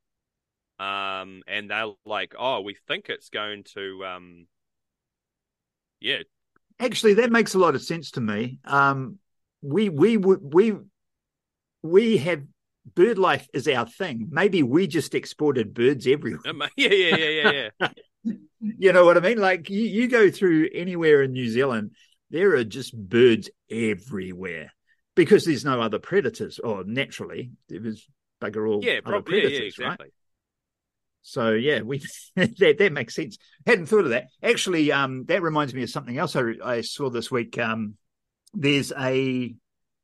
Um, 0.78 1.42
and 1.46 1.70
they're 1.70 1.92
like, 2.04 2.34
oh, 2.38 2.60
we 2.60 2.76
think 2.88 3.08
it's 3.08 3.28
going 3.28 3.64
to, 3.74 4.04
um, 4.04 4.46
yeah, 6.00 6.18
Actually, 6.80 7.14
that 7.14 7.30
makes 7.30 7.54
a 7.54 7.58
lot 7.58 7.74
of 7.74 7.82
sense 7.82 8.10
to 8.12 8.20
me. 8.20 8.58
Um, 8.64 9.18
we 9.62 9.88
we 9.88 10.16
we 10.16 10.72
we 11.82 12.16
have 12.16 12.42
bird 12.94 13.16
life 13.16 13.46
is 13.54 13.68
our 13.68 13.87
thing. 13.87 14.28
Maybe 14.30 14.62
we 14.62 14.87
just 14.87 15.14
exported 15.14 15.72
birds 15.72 16.06
everywhere. 16.06 16.40
Yeah, 16.76 16.88
yeah, 16.88 17.16
yeah, 17.16 17.28
yeah, 17.28 17.68
yeah. 17.80 17.88
You 18.66 18.94
know 18.94 19.04
what 19.04 19.18
I 19.18 19.20
mean? 19.20 19.37
Like 19.37 19.68
you, 19.68 19.82
you 19.82 20.08
go 20.08 20.30
through 20.30 20.70
anywhere 20.74 21.22
in 21.22 21.32
New 21.32 21.50
Zealand, 21.50 21.90
there 22.30 22.54
are 22.54 22.64
just 22.64 22.96
birds 22.96 23.50
everywhere 23.70 24.72
because 25.14 25.44
there's 25.44 25.66
no 25.66 25.82
other 25.82 25.98
predators. 25.98 26.58
Or 26.58 26.82
naturally, 26.82 27.50
there 27.68 27.82
was 27.82 28.08
bugger 28.40 28.66
all 28.66 28.82
yeah, 28.82 29.00
other 29.04 29.20
probably, 29.20 29.37
yeah, 29.37 29.42
predators, 29.42 29.76
yeah, 29.78 29.84
right? 29.84 29.92
exactly. 29.92 30.12
So 31.26 31.52
yeah, 31.52 31.80
we 31.80 32.00
that 32.37 32.76
that 32.78 32.92
makes 32.92 33.14
sense. 33.14 33.38
Hadn't 33.66 33.87
thought 33.87 34.04
of 34.04 34.10
that. 34.10 34.26
Actually, 34.42 34.92
um, 34.92 35.24
that 35.24 35.42
reminds 35.42 35.74
me 35.74 35.82
of 35.82 35.90
something 35.90 36.18
else 36.18 36.37
I, 36.37 36.52
I 36.62 36.80
saw 36.82 37.08
this 37.08 37.30
week. 37.30 37.58
Um, 37.58 37.94
there's 38.52 38.92
a 38.92 39.54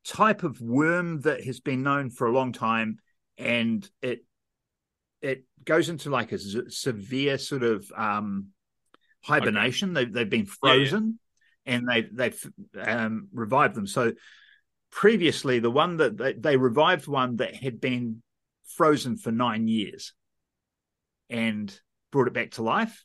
type 0.03 0.41
of 0.43 0.59
worm 0.59 1.21
that 1.21 1.43
has 1.45 1.59
been 1.59 1.83
known 1.83 2.09
for 2.09 2.25
a 2.25 2.31
long 2.31 2.51
time, 2.51 2.97
and 3.37 3.87
it 4.01 4.25
it 5.21 5.45
goes 5.63 5.89
into 5.89 6.09
like 6.09 6.31
a 6.31 6.39
z- 6.39 6.69
severe 6.69 7.37
sort 7.37 7.61
of 7.61 7.89
um, 7.95 8.47
hibernation. 9.23 9.93
They, 9.93 10.05
they've 10.05 10.27
been 10.27 10.47
Yeah, 10.63 10.73
yeah. 10.73 10.89
frozen, 10.89 11.19
and 11.67 11.87
they 11.87 12.01
they've 12.01 12.51
um, 12.81 13.27
revived 13.31 13.75
them. 13.75 13.85
So 13.85 14.13
previously, 14.89 15.59
the 15.59 15.69
one 15.69 15.97
that 15.97 16.17
they, 16.17 16.33
they 16.33 16.57
revived 16.57 17.07
one 17.07 17.35
that 17.35 17.55
had 17.55 17.79
been 17.79 18.23
frozen 18.75 19.17
for 19.17 19.31
nine 19.31 19.67
years 19.67 20.13
and 21.31 21.75
brought 22.11 22.27
it 22.27 22.33
back 22.33 22.51
to 22.51 22.61
life. 22.63 23.03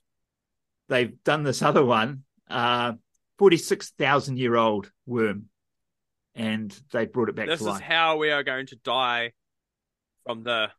They've 0.88 1.14
done 1.24 1.42
this 1.44 1.62
other 1.62 1.84
one, 1.84 2.24
uh, 2.50 2.92
46,000 3.38 4.38
year 4.38 4.56
old 4.56 4.90
worm, 5.06 5.46
and 6.34 6.78
they 6.92 7.06
brought 7.06 7.28
it 7.30 7.34
back 7.36 7.46
This 7.46 7.60
to 7.60 7.64
is 7.66 7.70
life. 7.74 7.80
how 7.82 8.18
we 8.18 8.30
are 8.30 8.42
going 8.42 8.66
to 8.66 8.76
die 8.84 9.32
from 10.26 10.42
the 10.42 10.70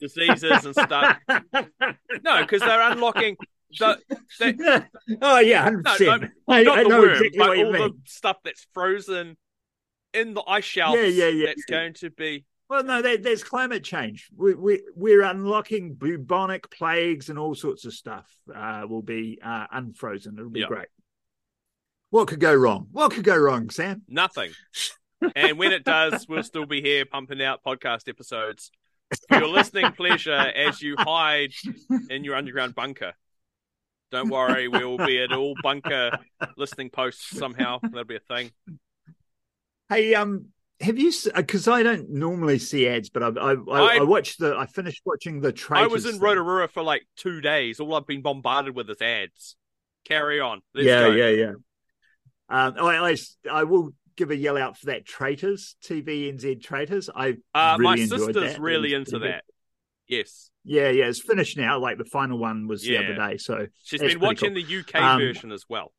diseases 0.00 0.64
and 0.66 0.74
stuff. 0.74 1.16
No, 2.22 2.40
because 2.42 2.60
they're 2.60 2.90
unlocking 2.90 3.36
the, 3.78 3.98
they- 4.40 4.56
oh, 5.22 5.38
yeah, 5.38 5.68
100%. 5.70 6.20
No, 6.22 6.28
I, 6.48 6.62
not 6.62 6.78
I 6.78 6.82
the 6.82 6.88
know 6.88 7.00
worm, 7.00 7.10
exactly 7.10 7.38
but 7.38 7.48
what 7.48 7.58
you 7.58 7.66
all 7.66 7.72
mean. 7.72 7.82
the 7.82 7.92
stuff 8.06 8.38
that's 8.44 8.66
frozen 8.72 9.36
in 10.14 10.34
the 10.34 10.42
ice 10.46 10.64
shelves. 10.64 10.96
Yeah, 10.98 11.04
yeah, 11.06 11.28
yeah. 11.28 11.46
That's 11.46 11.64
going 11.66 11.94
to 11.94 12.10
be. 12.10 12.44
Well, 12.68 12.82
no, 12.82 13.00
there, 13.00 13.16
there's 13.16 13.44
climate 13.44 13.84
change. 13.84 14.28
We, 14.36 14.54
we, 14.54 14.82
we're 14.96 15.22
unlocking 15.22 15.94
bubonic 15.94 16.68
plagues 16.70 17.28
and 17.28 17.38
all 17.38 17.54
sorts 17.54 17.84
of 17.84 17.92
stuff 17.94 18.28
uh, 18.54 18.82
will 18.88 19.02
be 19.02 19.38
uh, 19.42 19.66
unfrozen. 19.70 20.34
It'll 20.38 20.50
be 20.50 20.60
Yeah. 20.60 20.66
great. 20.66 20.88
What 22.10 22.28
could 22.28 22.40
go 22.40 22.54
wrong? 22.54 22.88
What 22.92 23.12
could 23.12 23.24
go 23.24 23.36
wrong, 23.36 23.70
Sam? 23.70 24.02
Nothing. 24.08 24.52
and 25.36 25.58
when 25.58 25.72
it 25.72 25.84
does, 25.84 26.26
we'll 26.28 26.42
still 26.42 26.66
be 26.66 26.80
here 26.80 27.04
pumping 27.04 27.42
out 27.42 27.62
podcast 27.64 28.08
episodes 28.08 28.70
for 29.28 29.38
your 29.38 29.48
listening 29.48 29.92
pleasure 29.92 30.32
as 30.32 30.80
you 30.82 30.94
hide 30.98 31.52
in 32.10 32.24
your 32.24 32.34
underground 32.36 32.74
bunker. 32.74 33.12
Don't 34.12 34.28
worry, 34.28 34.68
we 34.68 34.84
will 34.84 34.98
be 35.04 35.20
at 35.20 35.32
all 35.32 35.54
bunker 35.62 36.18
listening 36.56 36.90
posts 36.90 37.36
somehow. 37.36 37.78
That'll 37.82 38.04
be 38.04 38.16
a 38.16 38.20
thing. 38.20 38.50
Hey, 39.88 40.14
um, 40.14 40.46
have 40.80 40.98
you? 40.98 41.12
Because 41.34 41.68
I 41.68 41.82
don't 41.82 42.10
normally 42.10 42.58
see 42.58 42.86
ads, 42.88 43.08
but 43.10 43.22
I 43.22 43.28
I, 43.28 43.52
I, 43.54 43.96
I- 43.98 44.02
watched 44.02 44.38
the. 44.38 44.56
I 44.56 44.66
finished 44.66 45.02
watching 45.04 45.40
the 45.40 45.54
I 45.70 45.86
was 45.86 46.04
in 46.06 46.12
thing. 46.12 46.20
Rotorua 46.20 46.68
for 46.68 46.82
like 46.82 47.02
two 47.16 47.40
days. 47.40 47.80
All 47.80 47.94
I've 47.94 48.06
been 48.06 48.22
bombarded 48.22 48.74
with 48.74 48.90
is 48.90 49.00
ads. 49.00 49.56
Carry 50.04 50.40
on. 50.40 50.60
Let's 50.74 50.86
yeah, 50.86 51.00
go. 51.02 51.10
yeah, 51.12 51.28
yeah. 51.28 51.52
Um, 52.48 52.74
I, 52.78 53.10
I 53.10 53.16
I 53.50 53.64
will 53.64 53.90
give 54.16 54.30
a 54.30 54.36
yell 54.36 54.56
out 54.56 54.78
for 54.78 54.86
that 54.86 55.04
traitors 55.04 55.76
TV 55.84 56.32
NZ 56.32 56.62
traitors. 56.62 57.10
I 57.14 57.36
Uh, 57.54 57.76
really 57.78 57.82
my 57.82 58.02
enjoyed 58.02 58.20
sister's 58.20 58.52
that. 58.52 58.60
really 58.60 58.94
into 58.94 59.18
that. 59.20 59.44
Yes. 60.08 60.50
Yeah, 60.64 60.88
yeah, 60.90 61.06
it's 61.06 61.20
finished 61.20 61.56
now. 61.56 61.78
Like 61.78 61.98
the 61.98 62.04
final 62.04 62.38
one 62.38 62.66
was 62.68 62.82
the 62.82 62.98
other 62.98 63.14
day. 63.14 63.36
So 63.38 63.66
She's 63.84 64.00
been 64.00 64.20
watching 64.20 64.54
the 64.54 64.62
UK 64.62 64.94
Um, 64.96 65.20
version 65.20 65.52
as 65.52 65.64
well. 65.68 65.92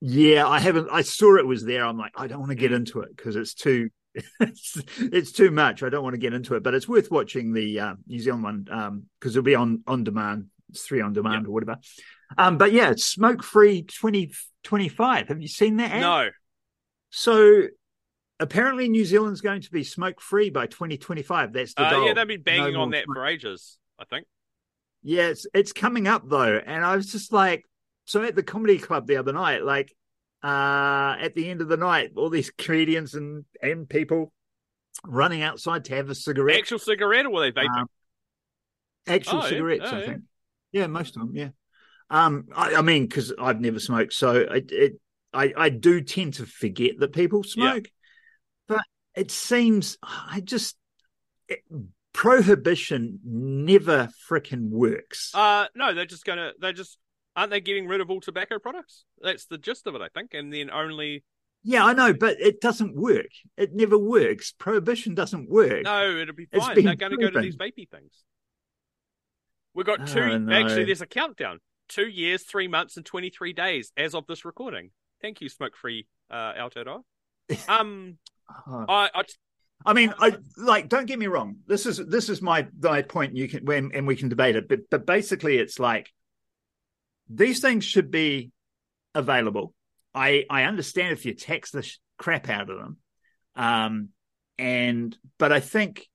Yeah, 0.00 0.46
I 0.46 0.60
haven't. 0.60 0.88
I 0.92 1.02
saw 1.02 1.36
it 1.36 1.46
was 1.46 1.64
there. 1.64 1.84
I'm 1.84 1.96
like, 1.98 2.12
I 2.16 2.26
don't 2.26 2.38
want 2.40 2.50
to 2.50 2.56
get 2.56 2.72
into 2.72 3.00
it 3.00 3.16
because 3.16 3.34
it's 3.36 3.54
too, 3.54 3.88
it's, 4.40 4.76
it's 4.98 5.32
too 5.32 5.50
much. 5.50 5.82
I 5.82 5.88
don't 5.88 6.02
want 6.04 6.14
to 6.14 6.18
get 6.20 6.34
into 6.34 6.54
it, 6.54 6.62
but 6.62 6.74
it's 6.74 6.86
worth 6.88 7.10
watching 7.10 7.52
the 7.52 7.80
uh, 7.80 7.94
New 8.06 8.18
Zealand 8.20 8.42
one 8.68 9.06
because 9.18 9.34
it'll 9.36 9.44
be 9.44 9.54
on 9.54 9.82
on 9.86 10.04
demand. 10.04 10.46
It's 10.70 10.82
three 10.82 11.00
on 11.00 11.12
demand 11.12 11.44
Yeah. 11.44 11.48
or 11.48 11.52
whatever. 11.52 11.76
Um, 12.36 12.58
but 12.58 12.72
yeah, 12.72 12.90
it's 12.90 13.04
smoke 13.04 13.42
free 13.42 13.82
2025. 13.82 15.28
Have 15.28 15.40
you 15.40 15.48
seen 15.48 15.76
that? 15.76 15.92
ad? 15.92 16.00
No. 16.00 16.28
So 17.10 17.62
apparently, 18.40 18.88
New 18.88 19.04
Zealand's 19.04 19.40
going 19.40 19.62
to 19.62 19.70
be 19.70 19.84
smoke 19.84 20.20
free 20.20 20.50
by 20.50 20.66
2025. 20.66 21.52
That's 21.52 21.72
the 21.74 21.82
Uh, 21.82 21.90
goal. 21.90 22.06
yeah, 22.06 22.14
they've 22.14 22.26
been 22.28 22.42
banging 22.42 22.74
No 22.74 22.82
on 22.82 22.90
that 22.90 23.04
smoke. 23.04 23.16
for 23.16 23.26
ages, 23.26 23.78
I 23.98 24.04
think. 24.04 24.26
Yeah, 25.02 25.28
it's 25.28 25.46
it's 25.54 25.72
coming 25.72 26.08
up 26.08 26.28
though, 26.28 26.56
and 26.58 26.84
I 26.84 26.96
was 26.96 27.10
just 27.12 27.32
like, 27.32 27.64
so 28.06 28.22
at 28.22 28.34
the 28.34 28.42
comedy 28.42 28.78
club 28.78 29.06
the 29.06 29.18
other 29.18 29.32
night, 29.32 29.62
like 29.62 29.94
uh 30.42 31.16
at 31.20 31.34
the 31.34 31.48
end 31.48 31.60
of 31.60 31.68
the 31.68 31.76
night, 31.76 32.12
all 32.16 32.30
these 32.30 32.50
comedians 32.50 33.14
and 33.14 33.44
and 33.60 33.88
people 33.88 34.32
running 35.04 35.42
outside 35.42 35.84
to 35.84 35.94
have 35.94 36.08
a 36.08 36.14
cigarette, 36.14 36.58
Actual 36.58 36.78
cigarette 36.78 37.26
or 37.26 37.30
were 37.30 37.40
they 37.40 37.52
vaping? 37.52 37.78
Um, 37.78 37.88
actual 39.06 39.40
Oh, 39.40 39.44
yeah. 39.44 39.48
cigarettes, 39.48 39.92
Oh, 39.92 39.96
I 39.96 40.00
yeah. 40.00 40.06
think. 40.06 40.22
Yeah, 40.72 40.86
most 40.86 41.16
of 41.16 41.22
them. 41.22 41.34
Yeah. 41.34 41.48
Um, 42.10 42.46
I, 42.54 42.76
I 42.76 42.82
mean, 42.82 43.06
because 43.06 43.32
I've 43.38 43.60
never 43.60 43.80
smoked, 43.80 44.12
so 44.12 44.34
it, 44.36 44.70
it 44.70 45.00
I 45.32 45.52
I 45.56 45.68
do 45.70 46.00
tend 46.00 46.34
to 46.34 46.46
forget 46.46 46.98
that 47.00 47.12
people 47.12 47.42
smoke, 47.42 47.90
but 48.68 48.82
it 49.14 49.30
seems 49.30 49.98
I 50.02 50.40
just 50.40 50.76
it, 51.48 51.60
prohibition 52.12 53.20
never 53.24 54.08
frickin' 54.30 54.70
works. 54.70 55.32
Uh 55.34 55.66
no, 55.74 55.94
they're 55.94 56.06
just 56.06 56.24
gonna 56.24 56.52
they're 56.60 56.72
just 56.72 56.98
aren't 57.36 57.50
they 57.50 57.60
getting 57.60 57.86
rid 57.86 58.00
of 58.00 58.10
all 58.10 58.20
tobacco 58.20 58.58
products? 58.58 59.04
That's 59.20 59.46
the 59.46 59.58
gist 59.58 59.86
of 59.86 59.94
it, 59.94 60.00
I 60.00 60.08
think. 60.08 60.34
And 60.34 60.52
then 60.52 60.70
only 60.70 61.22
Yeah, 61.62 61.84
I 61.84 61.92
know, 61.92 62.12
but 62.12 62.40
it 62.40 62.60
doesn't 62.60 62.96
work. 62.96 63.26
It 63.56 63.74
never 63.74 63.98
works. 63.98 64.52
Prohibition 64.52 65.14
doesn't 65.14 65.48
work. 65.48 65.84
no, 65.84 66.16
it'll 66.18 66.34
be 66.34 66.46
fine. 66.46 66.82
They're 66.82 66.96
gonna 66.96 67.16
go 67.16 67.30
to 67.30 67.40
these 67.40 67.56
vapey 67.56 67.88
things. 67.88 68.24
We've 69.74 69.86
got 69.86 70.06
two 70.06 70.20
Oh, 70.20 70.38
no. 70.38 70.54
actually 70.54 70.84
there's 70.84 71.02
a 71.02 71.06
countdown. 71.06 71.60
Two 71.88 72.08
years, 72.08 72.42
three 72.42 72.66
months, 72.66 72.96
and 72.96 73.06
twenty 73.06 73.30
three 73.30 73.52
days 73.52 73.92
as 73.96 74.14
of 74.14 74.26
this 74.26 74.44
recording. 74.44 74.90
Thank 75.22 75.40
you, 75.40 75.48
smoke 75.48 75.76
free 75.76 76.06
uh 76.30 76.54
Aotearoa. 76.54 77.02
Um 77.68 78.18
Oh. 78.68 78.84
I, 78.88 79.10
I 79.12 79.24
I 79.84 79.92
mean, 79.92 80.14
I 80.18 80.36
like. 80.56 80.88
Don't 80.88 81.06
get 81.06 81.18
me 81.18 81.26
wrong. 81.26 81.56
This 81.66 81.84
is 81.84 81.98
this 81.98 82.28
is 82.28 82.40
my 82.40 82.66
my 82.80 83.02
point. 83.02 83.36
You 83.36 83.48
can 83.48 83.64
when 83.64 83.90
and 83.92 84.06
we 84.06 84.16
can 84.16 84.28
debate 84.28 84.56
it, 84.56 84.68
but 84.68 84.80
but 84.90 85.04
basically, 85.04 85.58
it's 85.58 85.78
like 85.78 86.12
these 87.28 87.60
things 87.60 87.84
should 87.84 88.10
be 88.10 88.50
available. 89.14 89.74
I 90.14 90.44
I 90.48 90.64
understand 90.64 91.12
if 91.12 91.24
you 91.26 91.34
tax 91.34 91.70
the 91.70 91.82
sh- 91.82 91.98
crap 92.18 92.48
out 92.48 92.70
of 92.70 92.78
them, 92.78 92.96
um, 93.54 94.08
and 94.58 95.16
but 95.38 95.52
I 95.52 95.60
think 95.60 96.08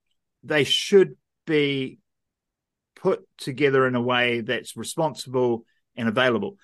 they 0.43 0.63
should 0.63 1.15
be 1.45 1.99
put 2.95 3.25
together 3.37 3.87
in 3.87 3.95
a 3.95 4.01
way 4.01 4.41
that's 4.41 4.77
responsible 4.77 5.65
and 5.95 6.07
available. 6.07 6.57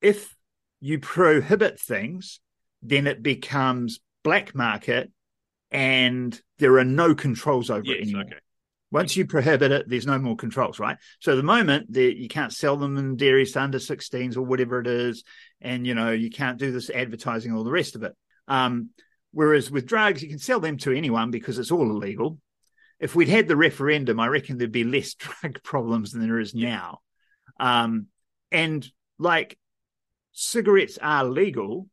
If 0.00 0.36
you 0.80 0.98
prohibit 0.98 1.80
things, 1.80 2.40
then 2.82 3.06
it 3.06 3.22
becomes 3.22 4.00
black 4.24 4.54
market 4.54 5.10
and 5.70 6.40
there 6.58 6.76
are 6.78 6.84
no 6.84 7.14
controls 7.14 7.70
over 7.70 7.90
it 7.90 8.02
anymore. 8.02 8.22
okay. 8.22 8.36
Once 8.92 9.16
you 9.16 9.26
prohibit 9.26 9.72
it, 9.72 9.88
there's 9.88 10.06
no 10.06 10.18
more 10.18 10.36
controls, 10.36 10.78
right? 10.78 10.98
So 11.18 11.32
at 11.32 11.36
the 11.36 11.42
moment, 11.42 11.90
the, 11.90 12.14
you 12.14 12.28
can't 12.28 12.52
sell 12.52 12.76
them 12.76 12.98
in 12.98 13.16
dairies 13.16 13.52
to 13.52 13.62
under 13.62 13.78
16s 13.78 14.36
or 14.36 14.42
whatever 14.42 14.80
it 14.80 14.86
is, 14.86 15.24
and 15.62 15.86
you 15.86 15.94
know 15.94 16.10
you 16.12 16.30
can't 16.30 16.58
do 16.58 16.70
this 16.70 16.90
advertising, 16.90 17.52
all 17.52 17.64
the 17.64 17.70
rest 17.70 17.96
of 17.96 18.02
it. 18.02 18.12
Um, 18.48 18.90
whereas 19.32 19.70
with 19.70 19.86
drugs, 19.86 20.22
you 20.22 20.28
can 20.28 20.38
sell 20.38 20.60
them 20.60 20.76
to 20.78 20.92
anyone 20.92 21.30
because 21.30 21.58
it's 21.58 21.70
all 21.70 21.90
illegal. 21.90 22.38
If 23.00 23.14
we'd 23.14 23.28
had 23.28 23.48
the 23.48 23.56
referendum, 23.56 24.20
I 24.20 24.28
reckon 24.28 24.58
there'd 24.58 24.70
be 24.70 24.84
less 24.84 25.14
drug 25.14 25.62
problems 25.62 26.12
than 26.12 26.20
there 26.20 26.38
is 26.38 26.54
now. 26.54 27.00
Um, 27.58 28.08
and 28.50 28.86
like 29.18 29.58
cigarettes 30.32 30.98
are 31.00 31.24
legal, 31.24 31.88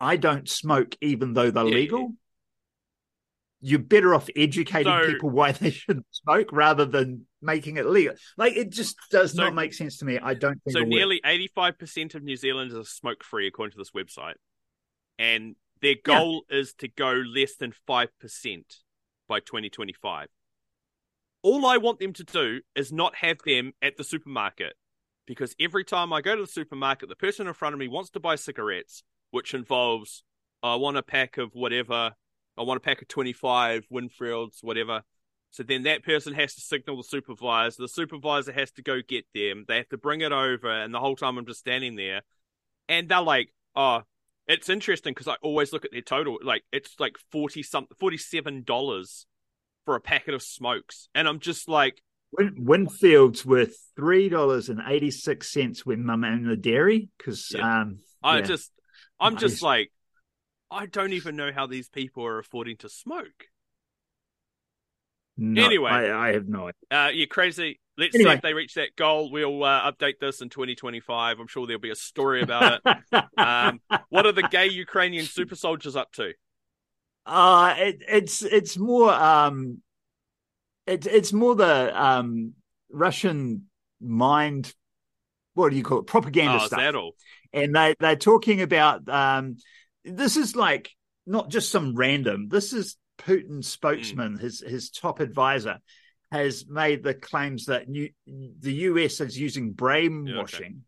I 0.00 0.16
don't 0.16 0.48
smoke 0.48 0.96
even 1.02 1.34
though 1.34 1.50
they're 1.50 1.66
Yeah, 1.66 1.74
legal. 1.74 2.14
You're 3.60 3.78
better 3.78 4.14
off 4.14 4.28
educating 4.36 4.92
So- 4.92 5.06
people 5.06 5.30
why 5.30 5.52
they 5.52 5.70
shouldn't 5.70 6.06
smoke 6.10 6.52
rather 6.52 6.84
than 6.84 7.26
making 7.40 7.76
it 7.76 7.86
legal. 7.86 8.14
Like 8.36 8.54
it 8.56 8.70
just 8.70 8.96
does 9.10 9.34
So- 9.34 9.44
not 9.44 9.54
make 9.54 9.72
sense 9.72 9.98
to 9.98 10.04
me. 10.04 10.18
I 10.18 10.34
don't 10.34 10.62
think 10.62 10.76
So 10.76 10.84
nearly 10.84 11.20
eighty 11.24 11.48
five 11.48 11.78
percent 11.78 12.14
of 12.14 12.22
New 12.22 12.36
Zealanders 12.36 12.76
are 12.76 12.84
smoke 12.84 13.24
free 13.24 13.46
according 13.46 13.72
to 13.72 13.78
this 13.78 13.92
website. 13.92 14.34
And 15.18 15.56
their 15.80 15.96
goal 16.02 16.44
is 16.50 16.74
to 16.74 16.88
go 16.88 17.12
less 17.12 17.56
than 17.56 17.72
five 17.86 18.08
percent 18.18 18.76
by 19.28 19.40
twenty 19.40 19.70
twenty 19.70 19.94
five. 19.94 20.28
All 21.42 21.64
I 21.64 21.76
want 21.76 21.98
them 22.00 22.12
to 22.14 22.24
do 22.24 22.60
is 22.74 22.92
not 22.92 23.16
have 23.16 23.38
them 23.44 23.72
at 23.80 23.96
the 23.96 24.04
supermarket. 24.04 24.74
Because 25.26 25.56
every 25.58 25.84
time 25.84 26.12
I 26.12 26.20
go 26.20 26.36
to 26.36 26.42
the 26.42 26.46
supermarket, 26.48 27.08
the 27.08 27.16
person 27.16 27.46
in 27.48 27.54
front 27.54 27.72
of 27.72 27.80
me 27.80 27.88
wants 27.88 28.10
to 28.10 28.20
buy 28.20 28.36
cigarettes, 28.36 29.02
which 29.30 29.54
involves 29.54 30.22
I 30.62 30.76
want 30.76 30.96
a 30.96 31.02
pack 31.02 31.36
of 31.36 31.52
whatever, 31.54 32.14
I 32.58 32.62
want 32.62 32.78
a 32.78 32.80
pack 32.80 33.02
of 33.02 33.08
25 33.08 33.86
Winfields, 33.92 34.62
whatever. 34.62 35.02
So 35.50 35.62
then 35.62 35.84
that 35.84 36.04
person 36.04 36.34
has 36.34 36.54
to 36.54 36.60
signal 36.60 36.98
the 36.98 37.04
supervisor. 37.04 37.76
The 37.82 37.88
supervisor 37.88 38.52
has 38.52 38.70
to 38.72 38.82
go 38.82 39.00
get 39.06 39.24
them. 39.34 39.64
They 39.66 39.78
have 39.78 39.88
to 39.90 39.96
bring 39.98 40.20
it 40.20 40.32
over. 40.32 40.70
And 40.70 40.92
the 40.92 41.00
whole 41.00 41.16
time 41.16 41.38
I'm 41.38 41.46
just 41.46 41.60
standing 41.60 41.96
there. 41.96 42.22
And 42.88 43.08
they're 43.08 43.22
like, 43.22 43.52
oh, 43.74 44.02
it's 44.46 44.68
interesting 44.68 45.12
because 45.12 45.28
I 45.28 45.36
always 45.42 45.72
look 45.72 45.84
at 45.84 45.92
their 45.92 46.02
total. 46.02 46.38
Like, 46.42 46.64
it's 46.72 46.94
like 46.98 47.16
40 47.32 47.62
something, 47.62 47.96
$47 48.00 49.26
for 49.84 49.94
a 49.94 50.00
packet 50.00 50.34
of 50.34 50.42
smokes. 50.42 51.08
And 51.14 51.26
I'm 51.26 51.40
just 51.40 51.68
like, 51.68 52.02
Win- 52.32 52.54
Winfield's 52.58 53.46
worth 53.46 53.76
three 53.94 54.28
dollars 54.28 54.68
and 54.68 54.82
eighty 54.88 55.10
six 55.12 55.48
cents 55.48 55.86
when 55.86 56.04
mum 56.04 56.24
owned 56.24 56.46
the 56.50 56.56
dairy 56.56 57.08
because 57.16 57.52
Yeah. 57.54 57.80
um 57.82 57.98
I 58.22 58.38
yeah. 58.38 58.42
just, 58.42 58.72
I'm 59.20 59.36
just 59.36 59.62
like, 59.62 59.92
I 60.70 60.86
don't 60.86 61.12
even 61.12 61.36
know 61.36 61.52
how 61.52 61.66
these 61.66 61.88
people 61.88 62.24
are 62.24 62.38
affording 62.38 62.76
to 62.78 62.88
smoke. 62.88 63.48
no, 65.36 65.66
anyway. 65.66 65.90
I, 65.90 66.28
I 66.28 66.32
have 66.32 66.48
no 66.48 66.68
idea. 66.68 66.72
Uh, 66.90 67.08
yeah, 67.12 67.26
crazy. 67.26 67.80
Let's 67.98 68.18
see 68.18 68.18
Anyway. 68.20 68.36
if 68.36 68.42
they 68.42 68.54
reach 68.54 68.74
that 68.74 68.94
goal. 68.96 69.30
We'll 69.30 69.64
uh, 69.64 69.90
update 69.90 70.18
this 70.20 70.40
in 70.40 70.48
2025. 70.50 71.38
I'm 71.40 71.46
sure 71.46 71.66
there'll 71.66 71.80
be 71.80 71.90
a 71.90 71.96
story 71.96 72.42
about 72.42 72.80
it. 72.80 72.80
Um, 73.38 73.80
what 74.08 74.24
are 74.26 74.32
the 74.32 74.42
gay 74.42 74.66
Ukrainian 74.68 75.28
super 75.28 75.56
soldiers 75.56 75.94
up 75.94 76.10
to? 76.12 76.32
Uh 77.24 77.74
it, 77.78 78.02
it's 78.08 78.42
it's 78.42 78.78
more 78.78 79.12
um 79.12 79.82
it's 80.86 81.06
it's 81.06 81.32
more 81.32 81.54
the 81.54 82.00
um 82.02 82.54
Russian 82.90 83.68
mind 84.00 84.74
what 85.54 85.70
do 85.70 85.76
you 85.76 85.82
call 85.82 86.00
it 86.00 86.06
propaganda 86.06 86.58
Oh, 86.58 86.66
stuff 86.66 86.78
that 86.78 86.94
all? 86.94 87.14
and 87.52 87.74
they 87.74 87.94
they're 88.00 88.16
talking 88.16 88.62
about 88.62 89.08
um 89.08 89.56
this 90.06 90.36
is 90.36 90.56
like 90.56 90.90
not 91.26 91.50
just 91.50 91.70
some 91.70 91.94
random 91.94 92.48
this 92.48 92.72
is 92.72 92.96
Putin's 93.18 93.48
hmm. 93.48 93.60
spokesman 93.60 94.38
his 94.38 94.60
his 94.60 94.90
top 94.90 95.20
advisor 95.20 95.78
has 96.32 96.66
made 96.68 97.02
the 97.02 97.14
claims 97.14 97.66
that 97.66 97.88
new, 97.88 98.08
the 98.26 98.72
US 98.72 99.20
is 99.20 99.38
using 99.38 99.72
brainwashing 99.72 100.82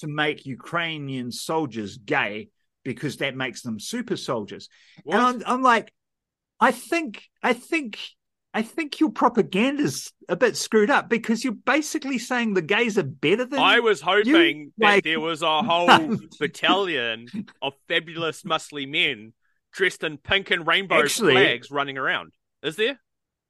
to 0.00 0.08
make 0.08 0.46
Ukrainian 0.46 1.30
soldiers 1.30 1.98
gay 1.98 2.48
because 2.84 3.18
that 3.18 3.36
makes 3.36 3.62
them 3.62 3.78
super 3.78 4.16
soldiers. 4.16 4.68
What? 5.04 5.14
and 5.14 5.44
I'm, 5.44 5.54
I'm 5.54 5.62
like, 5.62 5.92
I 6.58 6.72
think, 6.72 7.22
I 7.42 7.52
think, 7.52 7.98
I 8.54 8.62
think 8.62 9.00
your 9.00 9.10
propaganda's 9.10 10.12
a 10.28 10.36
bit 10.36 10.56
screwed 10.56 10.90
up 10.90 11.08
because 11.08 11.42
you're 11.42 11.54
basically 11.54 12.18
saying 12.18 12.52
the 12.54 12.60
gays 12.62 12.98
are 12.98 13.02
better 13.02 13.46
than. 13.46 13.58
I 13.58 13.80
was 13.80 14.00
hoping 14.00 14.72
that 14.78 14.86
like- 14.86 15.04
there 15.04 15.20
was 15.20 15.42
a 15.42 15.62
whole 15.62 16.16
battalion 16.38 17.28
of 17.62 17.72
fabulous 17.88 18.42
muscly 18.42 18.86
men 18.88 19.32
dressed 19.72 20.04
in 20.04 20.18
pink 20.18 20.50
and 20.50 20.66
rainbow 20.66 21.00
Actually- 21.00 21.32
flags 21.32 21.70
running 21.70 21.96
around. 21.96 22.32
Is 22.62 22.76
there? 22.76 23.00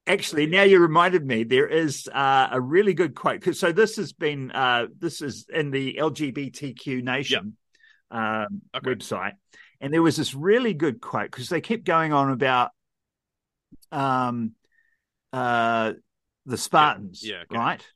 Actually, 0.05 0.47
now 0.47 0.63
you 0.63 0.79
reminded 0.79 1.25
me, 1.25 1.43
there 1.45 1.67
is 1.67 2.09
uh, 2.13 2.49
a 2.51 2.59
really 2.59 2.93
good 2.93 3.15
quote. 3.15 3.55
So 3.55 3.71
this 3.71 3.95
has 3.95 4.11
been, 4.11 4.51
uh, 4.51 4.87
this 4.99 5.21
is 5.21 5.45
in 5.53 5.71
the 5.71 5.95
LGBTQ 5.97 7.01
Nation 7.03 7.55
um, 8.11 8.61
Okay. 8.75 8.95
website, 8.95 9.33
and 9.79 9.93
there 9.93 10.01
was 10.01 10.17
this 10.17 10.33
really 10.33 10.73
good 10.73 10.99
quote 10.99 11.31
because 11.31 11.47
they 11.47 11.61
kept 11.61 11.85
going 11.85 12.11
on 12.11 12.31
about 12.31 12.71
um, 13.93 14.51
uh, 15.33 15.93
the 16.45 16.57
Spartans, 16.57 17.21
Yeah, 17.27 17.43
okay. 17.43 17.57
right? 17.57 17.87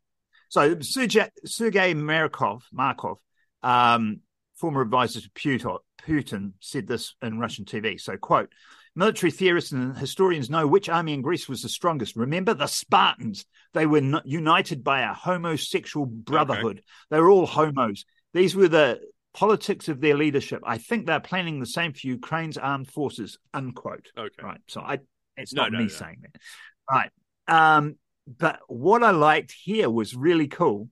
So 0.49 0.79
Sergei, 0.79 1.29
Sergei 1.45 1.93
Markov, 1.93 2.63
Markov, 2.71 3.19
um, 3.63 4.19
former 4.55 4.81
advisor 4.81 5.21
to 5.21 5.29
Putin, 5.31 5.77
Putin, 6.05 6.53
said 6.59 6.87
this 6.87 7.15
in 7.21 7.37
Russian 7.39 7.65
TV. 7.65 7.99
So, 7.99 8.17
quote, 8.17 8.51
military 8.95 9.31
theorists 9.31 9.71
and 9.73 9.95
historians 9.97 10.49
know 10.49 10.65
which 10.65 10.89
army 10.89 11.13
in 11.13 11.21
Greece 11.21 11.47
was 11.49 11.61
the 11.61 11.69
strongest. 11.69 12.15
Remember 12.15 12.53
the 12.53 12.67
Spartans. 12.67 13.45
They 13.73 13.85
were 13.85 13.97
n- 13.99 14.21
united 14.25 14.83
by 14.83 15.01
a 15.01 15.13
homosexual 15.13 16.05
brotherhood. 16.05 16.81
They 17.11 17.19
were 17.19 17.29
all 17.29 17.45
homos. 17.45 18.05
These 18.33 18.55
were 18.55 18.67
the 18.69 19.01
politics 19.33 19.87
of 19.89 20.01
their 20.01 20.17
leadership. 20.17 20.61
I 20.65 20.77
think 20.79 21.05
they're 21.05 21.19
planning 21.19 21.59
the 21.59 21.65
same 21.67 21.93
for 21.93 22.07
Ukraine's 22.07 22.57
armed 22.57 22.89
forces. 22.89 23.37
Unquote. 23.53 24.07
Okay. 24.17 24.41
Right. 24.41 24.61
So 24.67 24.81
I 24.81 24.99
it's 25.35 25.53
No, 25.53 25.63
not 25.63 25.73
no, 25.73 25.77
me 25.79 25.83
no. 25.83 25.89
saying 25.89 26.17
that. 26.21 26.41
Right. 26.89 27.11
Um, 27.47 27.95
but 28.27 28.59
what 28.67 29.03
I 29.03 29.11
liked 29.11 29.51
here 29.51 29.89
was 29.89 30.15
really 30.15 30.47
cool. 30.47 30.89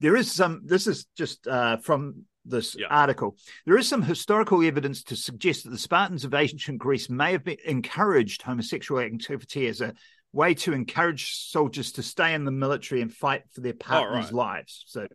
There 0.00 0.16
is 0.16 0.30
some 0.30 0.62
this 0.64 0.86
is 0.86 1.06
just 1.16 1.46
uh 1.46 1.78
from 1.78 2.24
this 2.44 2.76
Yeah. 2.78 2.86
article. 2.90 3.36
There 3.64 3.78
is 3.78 3.88
some 3.88 4.02
historical 4.02 4.64
evidence 4.64 5.02
to 5.04 5.16
suggest 5.16 5.64
that 5.64 5.70
the 5.70 5.78
Spartans 5.78 6.24
of 6.24 6.34
ancient 6.34 6.78
Greece 6.78 7.10
may 7.10 7.32
have 7.32 7.44
been 7.44 7.56
encouraged 7.64 8.42
homosexual 8.42 9.00
activity 9.00 9.66
as 9.66 9.80
a 9.80 9.94
way 10.32 10.54
to 10.54 10.72
encourage 10.72 11.32
soldiers 11.34 11.92
to 11.92 12.02
stay 12.02 12.34
in 12.34 12.44
the 12.44 12.50
military 12.52 13.00
and 13.00 13.12
fight 13.12 13.42
for 13.52 13.62
their 13.62 13.74
partners' 13.74 14.26
right. 14.26 14.32
lives. 14.32 14.84
So 14.86 15.08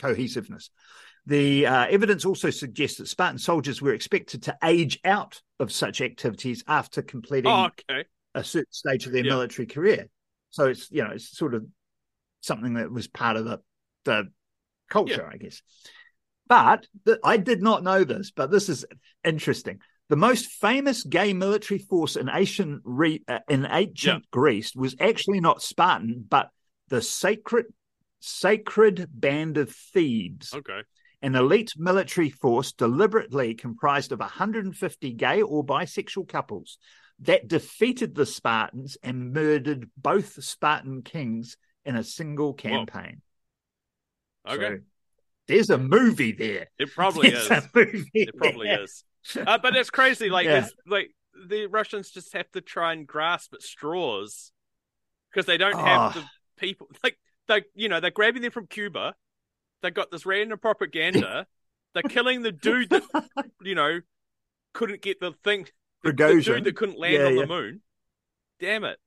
cohesiveness. 0.00 0.70
The 1.26 1.66
uh, 1.66 1.86
evidence 1.90 2.24
also 2.24 2.48
suggests 2.48 2.96
that 2.98 3.08
Spartan 3.08 3.38
soldiers 3.38 3.82
were 3.82 3.92
expected 3.92 4.44
to 4.44 4.56
age 4.64 4.98
out 5.04 5.42
of 5.60 5.70
such 5.70 6.00
activities 6.00 6.64
after 6.66 7.02
completing 7.02 7.50
Oh, 7.52 7.66
okay. 7.66 8.04
A 8.34 8.44
certain 8.44 8.72
stage 8.72 9.06
of 9.06 9.12
their 9.12 9.24
Yeah. 9.24 9.32
military 9.32 9.66
career. 9.66 10.06
So 10.50 10.66
it's 10.66 10.90
you 10.90 11.02
know 11.04 11.10
it's 11.10 11.36
sort 11.36 11.54
of 11.54 11.66
something 12.40 12.74
that 12.74 12.90
was 12.90 13.08
part 13.08 13.36
of 13.36 13.44
the 13.44 13.60
the 14.04 14.24
culture, 14.88 15.28
I 15.30 15.36
guess. 15.36 15.60
But 16.46 16.86
th- 17.04 17.18
I 17.22 17.36
did 17.36 17.62
not 17.62 17.82
know 17.82 18.04
this, 18.04 18.30
but 18.30 18.50
this 18.50 18.68
is 18.68 18.86
interesting. 19.22 19.80
The 20.08 20.16
most 20.16 20.46
famous 20.46 21.02
gay 21.04 21.34
military 21.34 21.78
force 21.78 22.16
in 22.16 22.30
ancient 22.32 22.80
re- 22.84 23.22
uh, 23.28 23.40
in 23.48 23.66
ancient 23.70 24.30
Greece 24.30 24.74
was 24.74 24.96
actually 24.98 25.40
not 25.40 25.60
Spartan, 25.62 26.24
but 26.26 26.48
the 26.88 27.02
sacred 27.02 27.66
sacred 28.20 29.06
band 29.10 29.58
of 29.58 29.70
Thebes 29.70 30.52
Okay. 30.54 30.80
an 31.22 31.34
elite 31.34 31.70
military 31.76 32.30
force 32.30 32.72
deliberately 32.72 33.54
comprised 33.54 34.10
of 34.12 34.20
150 34.20 35.12
gay 35.12 35.42
or 35.42 35.64
bisexual 35.64 36.26
couples 36.28 36.78
that 37.20 37.48
defeated 37.48 38.14
the 38.14 38.26
Spartans 38.26 38.96
and 39.02 39.32
murdered 39.32 39.90
both 39.96 40.42
Spartan 40.42 41.02
kings 41.02 41.56
in 41.84 41.96
a 41.96 42.04
single 42.04 42.54
campaign. 42.54 43.22
Okay. 44.48 44.62
So 44.76 44.78
there's 45.46 45.70
a 45.70 45.78
movie 45.78 46.32
there. 46.32 46.66
it 46.78 46.92
probably 46.94 47.30
There's 47.30 47.50
is. 47.50 48.06
It 48.14 48.36
probably 48.36 48.68
there. 48.68 48.82
is. 48.84 49.04
Uh, 49.36 49.58
but 49.58 49.74
it's 49.76 49.90
crazy. 49.90 50.30
Like, 50.30 50.46
Yeah. 50.46 50.66
like 50.86 51.10
the 51.48 51.66
Russians 51.66 52.10
just 52.10 52.32
have 52.34 52.50
to 52.52 52.60
try 52.60 52.92
and 52.92 53.06
grasp 53.06 53.52
at 53.54 53.62
straws 53.62 54.52
because 55.30 55.46
they 55.46 55.56
don't 55.56 55.76
have 55.78 56.16
Oh. 56.16 56.20
the 56.20 56.26
people. 56.58 56.88
Like, 57.02 57.18
they, 57.48 57.64
you 57.74 57.88
know, 57.88 58.00
they're 58.00 58.10
grabbing 58.10 58.42
them 58.42 58.50
from 58.52 58.66
Cuba. 58.66 59.14
They 59.82 59.90
got 59.90 60.10
this 60.10 60.26
random 60.26 60.58
propaganda. 60.58 61.46
they're 61.94 62.02
killing 62.02 62.42
the 62.42 62.52
dude 62.52 62.90
that, 62.90 63.02
you 63.62 63.74
know, 63.74 64.00
couldn't 64.74 65.00
get 65.02 65.18
the 65.20 65.32
thing. 65.44 65.66
The, 66.04 66.12
the 66.12 66.42
dude 66.42 66.64
that 66.64 66.76
couldn't 66.76 66.98
land 66.98 67.14
Yeah, 67.14 67.26
on 67.26 67.34
yeah. 67.34 67.40
the 67.42 67.46
moon. 67.46 67.80
Damn 68.60 68.84
it! 68.84 68.98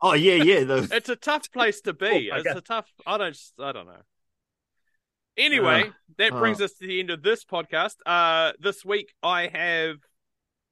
Oh 0.00 0.14
yeah, 0.14 0.34
yeah. 0.42 0.64
The, 0.64 0.88
It's 0.92 1.08
a 1.08 1.16
tough 1.16 1.50
place 1.52 1.80
to 1.82 1.92
be. 1.92 2.30
Oh, 2.32 2.36
it's 2.36 2.44
God. 2.44 2.56
a 2.56 2.60
tough. 2.60 2.86
I 3.06 3.18
don't. 3.18 3.36
I 3.60 3.72
don't 3.72 3.86
know. 3.86 4.02
Anyway, 5.36 5.90
that 6.18 6.32
uh. 6.32 6.38
brings 6.38 6.60
us 6.60 6.72
to 6.74 6.86
the 6.86 7.00
end 7.00 7.10
of 7.10 7.22
this 7.22 7.44
podcast. 7.44 7.94
Uh, 8.04 8.52
this 8.60 8.84
week 8.84 9.12
I 9.22 9.46
have, 9.48 9.96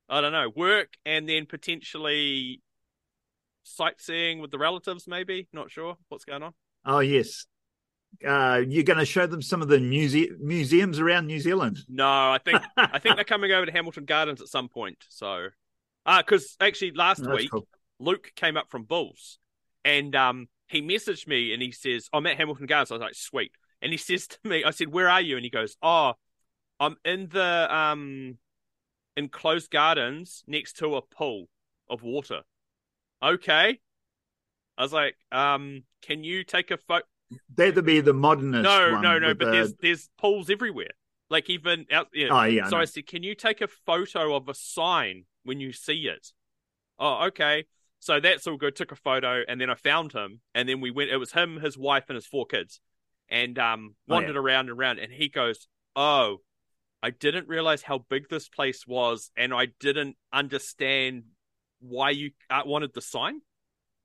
I 0.08 0.20
don't 0.20 0.32
know, 0.32 0.50
work 0.54 0.88
and 1.06 1.28
then 1.28 1.46
potentially 1.46 2.60
sightseeing 3.62 4.40
with 4.40 4.50
the 4.50 4.58
relatives. 4.58 5.06
Maybe 5.06 5.48
not 5.52 5.70
sure 5.70 5.96
what's 6.08 6.24
going 6.24 6.42
on. 6.42 6.52
oh 6.84 7.00
yes. 7.00 7.46
Uh, 8.26 8.62
you're 8.68 8.84
going 8.84 8.98
to 8.98 9.04
show 9.04 9.26
them 9.26 9.40
some 9.40 9.62
of 9.62 9.68
the 9.68 9.78
muse- 9.78 10.30
museums 10.40 10.98
around 10.98 11.26
New 11.26 11.40
Zealand. 11.40 11.78
No, 11.88 12.06
I 12.06 12.38
think 12.44 12.60
I 12.76 12.98
think 12.98 13.16
they're 13.16 13.24
coming 13.24 13.52
over 13.52 13.66
to 13.66 13.72
Hamilton 13.72 14.04
Gardens 14.04 14.40
at 14.40 14.48
some 14.48 14.68
point. 14.68 14.98
So, 15.08 15.48
uh, 16.06 16.18
because 16.18 16.56
actually 16.60 16.92
last 16.92 17.26
week 17.26 17.50
cool. 17.50 17.66
Luke 17.98 18.32
came 18.36 18.56
up 18.56 18.70
from 18.70 18.84
Bulls 18.84 19.38
and 19.84 20.14
um 20.14 20.48
he 20.66 20.82
messaged 20.82 21.26
me 21.26 21.52
and 21.52 21.62
he 21.62 21.72
says, 21.72 22.08
I'm 22.12 22.26
at 22.26 22.36
Hamilton 22.36 22.66
Gardens. 22.66 22.90
I 22.90 22.94
was 22.94 23.00
like, 23.00 23.14
sweet. 23.14 23.52
And 23.82 23.90
he 23.92 23.98
says 23.98 24.26
to 24.28 24.38
me, 24.44 24.64
I 24.64 24.70
said, 24.70 24.88
Where 24.88 25.08
are 25.08 25.20
you? 25.20 25.36
And 25.36 25.44
he 25.44 25.50
goes, 25.50 25.76
Oh, 25.82 26.14
I'm 26.78 26.96
in 27.04 27.28
the 27.28 27.74
um 27.74 28.38
enclosed 29.16 29.70
gardens 29.70 30.42
next 30.46 30.78
to 30.78 30.96
a 30.96 31.02
pool 31.02 31.48
of 31.88 32.02
water. 32.02 32.42
Okay. 33.22 33.80
I 34.78 34.82
was 34.82 34.92
like, 34.92 35.16
um, 35.30 35.82
can 36.00 36.24
you 36.24 36.42
take 36.42 36.70
a 36.70 36.78
photo? 36.78 37.04
That'd 37.54 37.84
be 37.84 38.00
the 38.00 38.12
modernist. 38.12 38.64
No, 38.64 38.92
one 38.92 39.02
no, 39.02 39.18
no, 39.18 39.34
but 39.34 39.46
the- 39.46 39.50
there's 39.52 39.74
there's 39.74 40.08
pools 40.18 40.50
everywhere. 40.50 40.90
Like 41.28 41.48
even 41.48 41.86
out 41.92 42.08
yeah. 42.12 42.28
Oh 42.30 42.42
yeah. 42.44 42.68
So 42.68 42.76
I 42.76 42.80
I 42.82 42.84
said, 42.86 43.06
"Can 43.06 43.22
you 43.22 43.34
take 43.34 43.60
a 43.60 43.68
photo 43.68 44.34
of 44.34 44.48
a 44.48 44.54
sign 44.54 45.24
when 45.44 45.60
you 45.60 45.72
see 45.72 46.08
it?" 46.08 46.32
Oh, 46.98 47.26
okay. 47.28 47.66
So 48.00 48.18
that's 48.18 48.46
all 48.46 48.56
good. 48.56 48.74
Took 48.74 48.92
a 48.92 48.96
photo, 48.96 49.42
and 49.46 49.60
then 49.60 49.70
I 49.70 49.74
found 49.74 50.12
him, 50.12 50.40
and 50.54 50.68
then 50.68 50.80
we 50.80 50.90
went. 50.90 51.10
It 51.10 51.18
was 51.18 51.32
him, 51.32 51.60
his 51.60 51.78
wife, 51.78 52.04
and 52.08 52.16
his 52.16 52.26
four 52.26 52.46
kids, 52.46 52.80
and 53.28 53.58
um, 53.58 53.94
Oh, 54.08 54.14
yeah. 54.14 54.14
wandered 54.14 54.36
around 54.36 54.70
and 54.70 54.78
around. 54.78 54.98
And 54.98 55.12
he 55.12 55.28
goes, 55.28 55.68
"Oh, 55.94 56.38
I 57.02 57.10
didn't 57.10 57.46
realize 57.46 57.82
how 57.82 57.98
big 58.08 58.28
this 58.28 58.48
place 58.48 58.86
was, 58.86 59.30
and 59.36 59.54
I 59.54 59.66
didn't 59.78 60.16
understand 60.32 61.24
why 61.78 62.10
you 62.10 62.32
uh, 62.48 62.62
wanted 62.66 62.92
the 62.92 63.02
sign." 63.02 63.42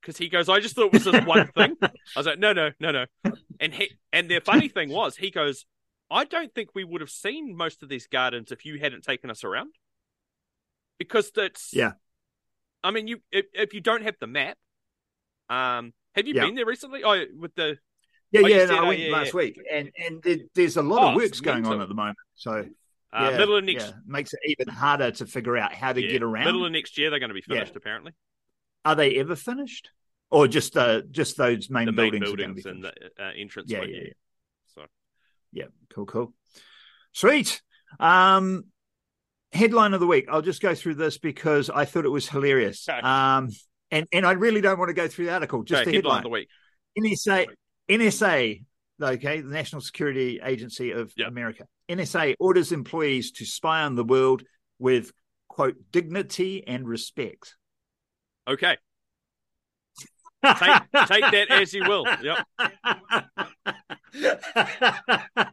Because 0.06 0.18
he 0.18 0.30
goes, 0.30 0.50
"I 0.50 0.60
just 0.60 0.76
thought 0.76 0.88
it 0.88 0.94
was 0.94 1.06
this 1.06 1.26
one 1.26 1.48
thing." 1.48 1.76
I 1.82 1.90
was 2.16 2.28
like, 2.28 2.38
"No, 2.38 2.54
no, 2.54 2.70
no, 2.80 2.92
no." 2.92 3.06
And 3.60 3.74
he 3.74 3.92
and 4.14 4.30
the 4.30 4.40
funny 4.40 4.68
thing 4.68 4.90
was, 4.90 5.18
he 5.18 5.32
goes, 5.32 5.66
I 6.12 6.26
don't 6.26 6.54
think 6.54 6.70
we 6.76 6.84
would 6.84 7.02
have 7.02 7.10
seen 7.10 7.56
most 7.58 7.82
of 7.82 7.90
these 7.90 8.08
gardens 8.08 8.52
if 8.52 8.66
you 8.66 8.78
hadn't 8.80 9.04
taken 9.04 9.30
us 9.32 9.44
around. 9.44 9.74
Because 11.00 11.32
that's 11.32 11.74
Yeah. 11.74 11.94
I 12.84 12.92
mean, 12.92 13.08
you 13.08 13.22
if, 13.32 13.46
if 13.54 13.74
you 13.74 13.82
don't 13.82 14.04
have 14.04 14.16
the 14.20 14.28
map, 14.28 14.58
um, 15.50 15.94
have 16.14 16.28
you 16.28 16.36
Yeah. 16.36 16.46
been 16.46 16.56
there 16.56 16.66
recently? 16.66 17.04
Oh, 17.04 17.26
with 17.38 17.56
the 17.56 17.78
Yeah, 18.32 18.42
Oh, 18.44 18.48
yeah, 18.48 18.66
no, 18.66 18.76
I 18.78 18.82
oh, 18.82 18.88
went 18.90 19.00
yeah, 19.00 19.12
last 19.12 19.34
yeah. 19.34 19.40
week, 19.40 19.60
and 19.72 19.92
and 19.98 20.22
there, 20.22 20.38
there's 20.54 20.78
a 20.78 20.84
lot 20.84 21.02
Oh, 21.02 21.10
of 21.10 21.16
works 21.16 21.40
going 21.42 21.66
on 21.66 21.82
at 21.82 21.88
the 21.88 21.96
moment, 21.96 22.18
so 22.36 22.66
uh, 23.14 23.32
middle 23.32 23.58
of 23.58 23.64
next 23.64 23.94
makes 24.06 24.34
it 24.34 24.40
even 24.46 24.68
harder 24.68 25.10
to 25.12 25.26
figure 25.26 25.58
out 25.58 25.74
how 25.74 25.94
to 25.94 26.02
get 26.02 26.22
around. 26.22 26.46
middle 26.46 26.66
of 26.66 26.72
next 26.72 26.98
year 26.98 27.10
they're 27.10 27.20
going 27.20 27.30
to 27.30 27.36
be 27.36 27.42
finished 27.42 27.76
apparently. 27.76 28.12
Are 28.86 28.96
they 28.96 29.16
ever 29.18 29.36
finished, 29.36 29.90
or 30.30 30.48
just 30.48 30.78
uh 30.78 31.02
just 31.12 31.36
those 31.38 31.70
main 31.70 31.88
The 31.88 31.92
main 31.92 32.12
buildings? 32.12 32.34
are 32.34 32.38
buildings 32.38 32.66
and 32.66 32.84
the 32.84 32.94
uh, 33.20 33.32
entrance. 33.36 33.70
yeah, 33.72 33.82
yeah, 33.84 33.98
yeah, 34.04 34.14
So 34.76 34.86
yeah, 35.52 35.66
cool, 35.94 36.06
cool, 36.06 36.34
sweet. 37.12 37.62
Um, 38.00 38.66
headline 39.52 39.94
of 39.94 40.00
the 40.00 40.08
week. 40.08 40.26
I'll 40.30 40.42
just 40.42 40.62
go 40.62 40.76
through 40.76 40.96
this 40.96 41.18
because 41.18 41.70
I 41.70 41.86
thought 41.86 42.06
it 42.06 42.10
was 42.10 42.28
hilarious. 42.30 42.88
Okay. 42.88 43.00
Um, 43.06 43.50
and 43.92 44.08
and 44.12 44.26
I 44.26 44.32
really 44.34 44.62
don't 44.62 44.80
want 44.80 44.90
to 44.90 44.94
go 44.94 45.08
through 45.08 45.26
the 45.26 45.34
article. 45.34 45.64
Just 45.64 45.82
okay, 45.84 45.92
the 45.92 45.98
headline 45.98 46.18
headline. 46.18 46.20
of 46.20 46.24
the 46.24 46.30
week. 46.30 46.50
NSA, 46.98 47.46
NSA, 47.90 48.64
okay, 49.02 49.42
the 49.42 49.50
National 49.54 49.82
Security 49.82 50.40
Agency 50.44 50.92
of 50.92 51.14
Yeah. 51.16 51.28
America. 51.28 51.66
NSA 51.90 52.34
orders 52.40 52.72
employees 52.72 53.32
to 53.34 53.46
spy 53.46 53.84
on 53.84 53.96
the 53.96 54.04
world 54.04 54.44
with 54.80 55.12
quote 55.48 55.76
dignity 55.92 56.66
and 56.68 56.88
respect. 56.88 57.56
Okay, 58.48 58.78
take 60.44 60.82
take 61.08 61.32
that 61.32 61.48
as 61.50 61.74
you 61.74 61.84
will. 61.88 62.06
Yep. 62.22 62.46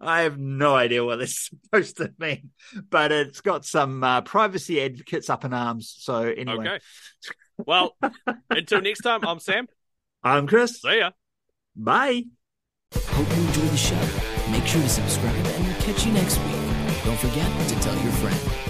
I 0.00 0.22
have 0.22 0.38
no 0.38 0.74
idea 0.74 1.04
what 1.04 1.16
this 1.16 1.30
is 1.30 1.50
supposed 1.64 1.96
to 1.98 2.12
mean, 2.18 2.50
but 2.90 3.12
it's 3.12 3.40
got 3.40 3.64
some 3.64 4.02
uh, 4.02 4.20
privacy 4.22 4.82
advocates 4.82 5.30
up 5.30 5.44
in 5.44 5.54
arms. 5.54 5.94
So 5.98 6.22
anyway, 6.22 6.66
Okay. 6.66 6.78
Well, 7.66 7.96
until 8.50 8.80
next 8.80 9.02
time, 9.02 9.24
I'm 9.24 9.38
Sam. 9.38 9.68
I'm 10.22 10.46
Chris. 10.46 10.80
See 10.80 10.98
ya. 10.98 11.10
Bye. 11.76 12.24
Hope 12.94 13.28
you 13.36 13.46
enjoyed 13.46 13.68
the 13.68 13.76
show. 13.76 14.50
Make 14.50 14.66
sure 14.66 14.82
to 14.82 14.88
subscribe 14.88 15.34
and 15.34 15.66
we'll 15.66 15.82
catch 15.82 16.04
you 16.04 16.12
next 16.12 16.38
week. 16.38 17.04
Don't 17.04 17.18
forget 17.18 17.68
to 17.68 17.80
tell 17.80 17.94
your 18.02 18.12
friend. 18.12 18.69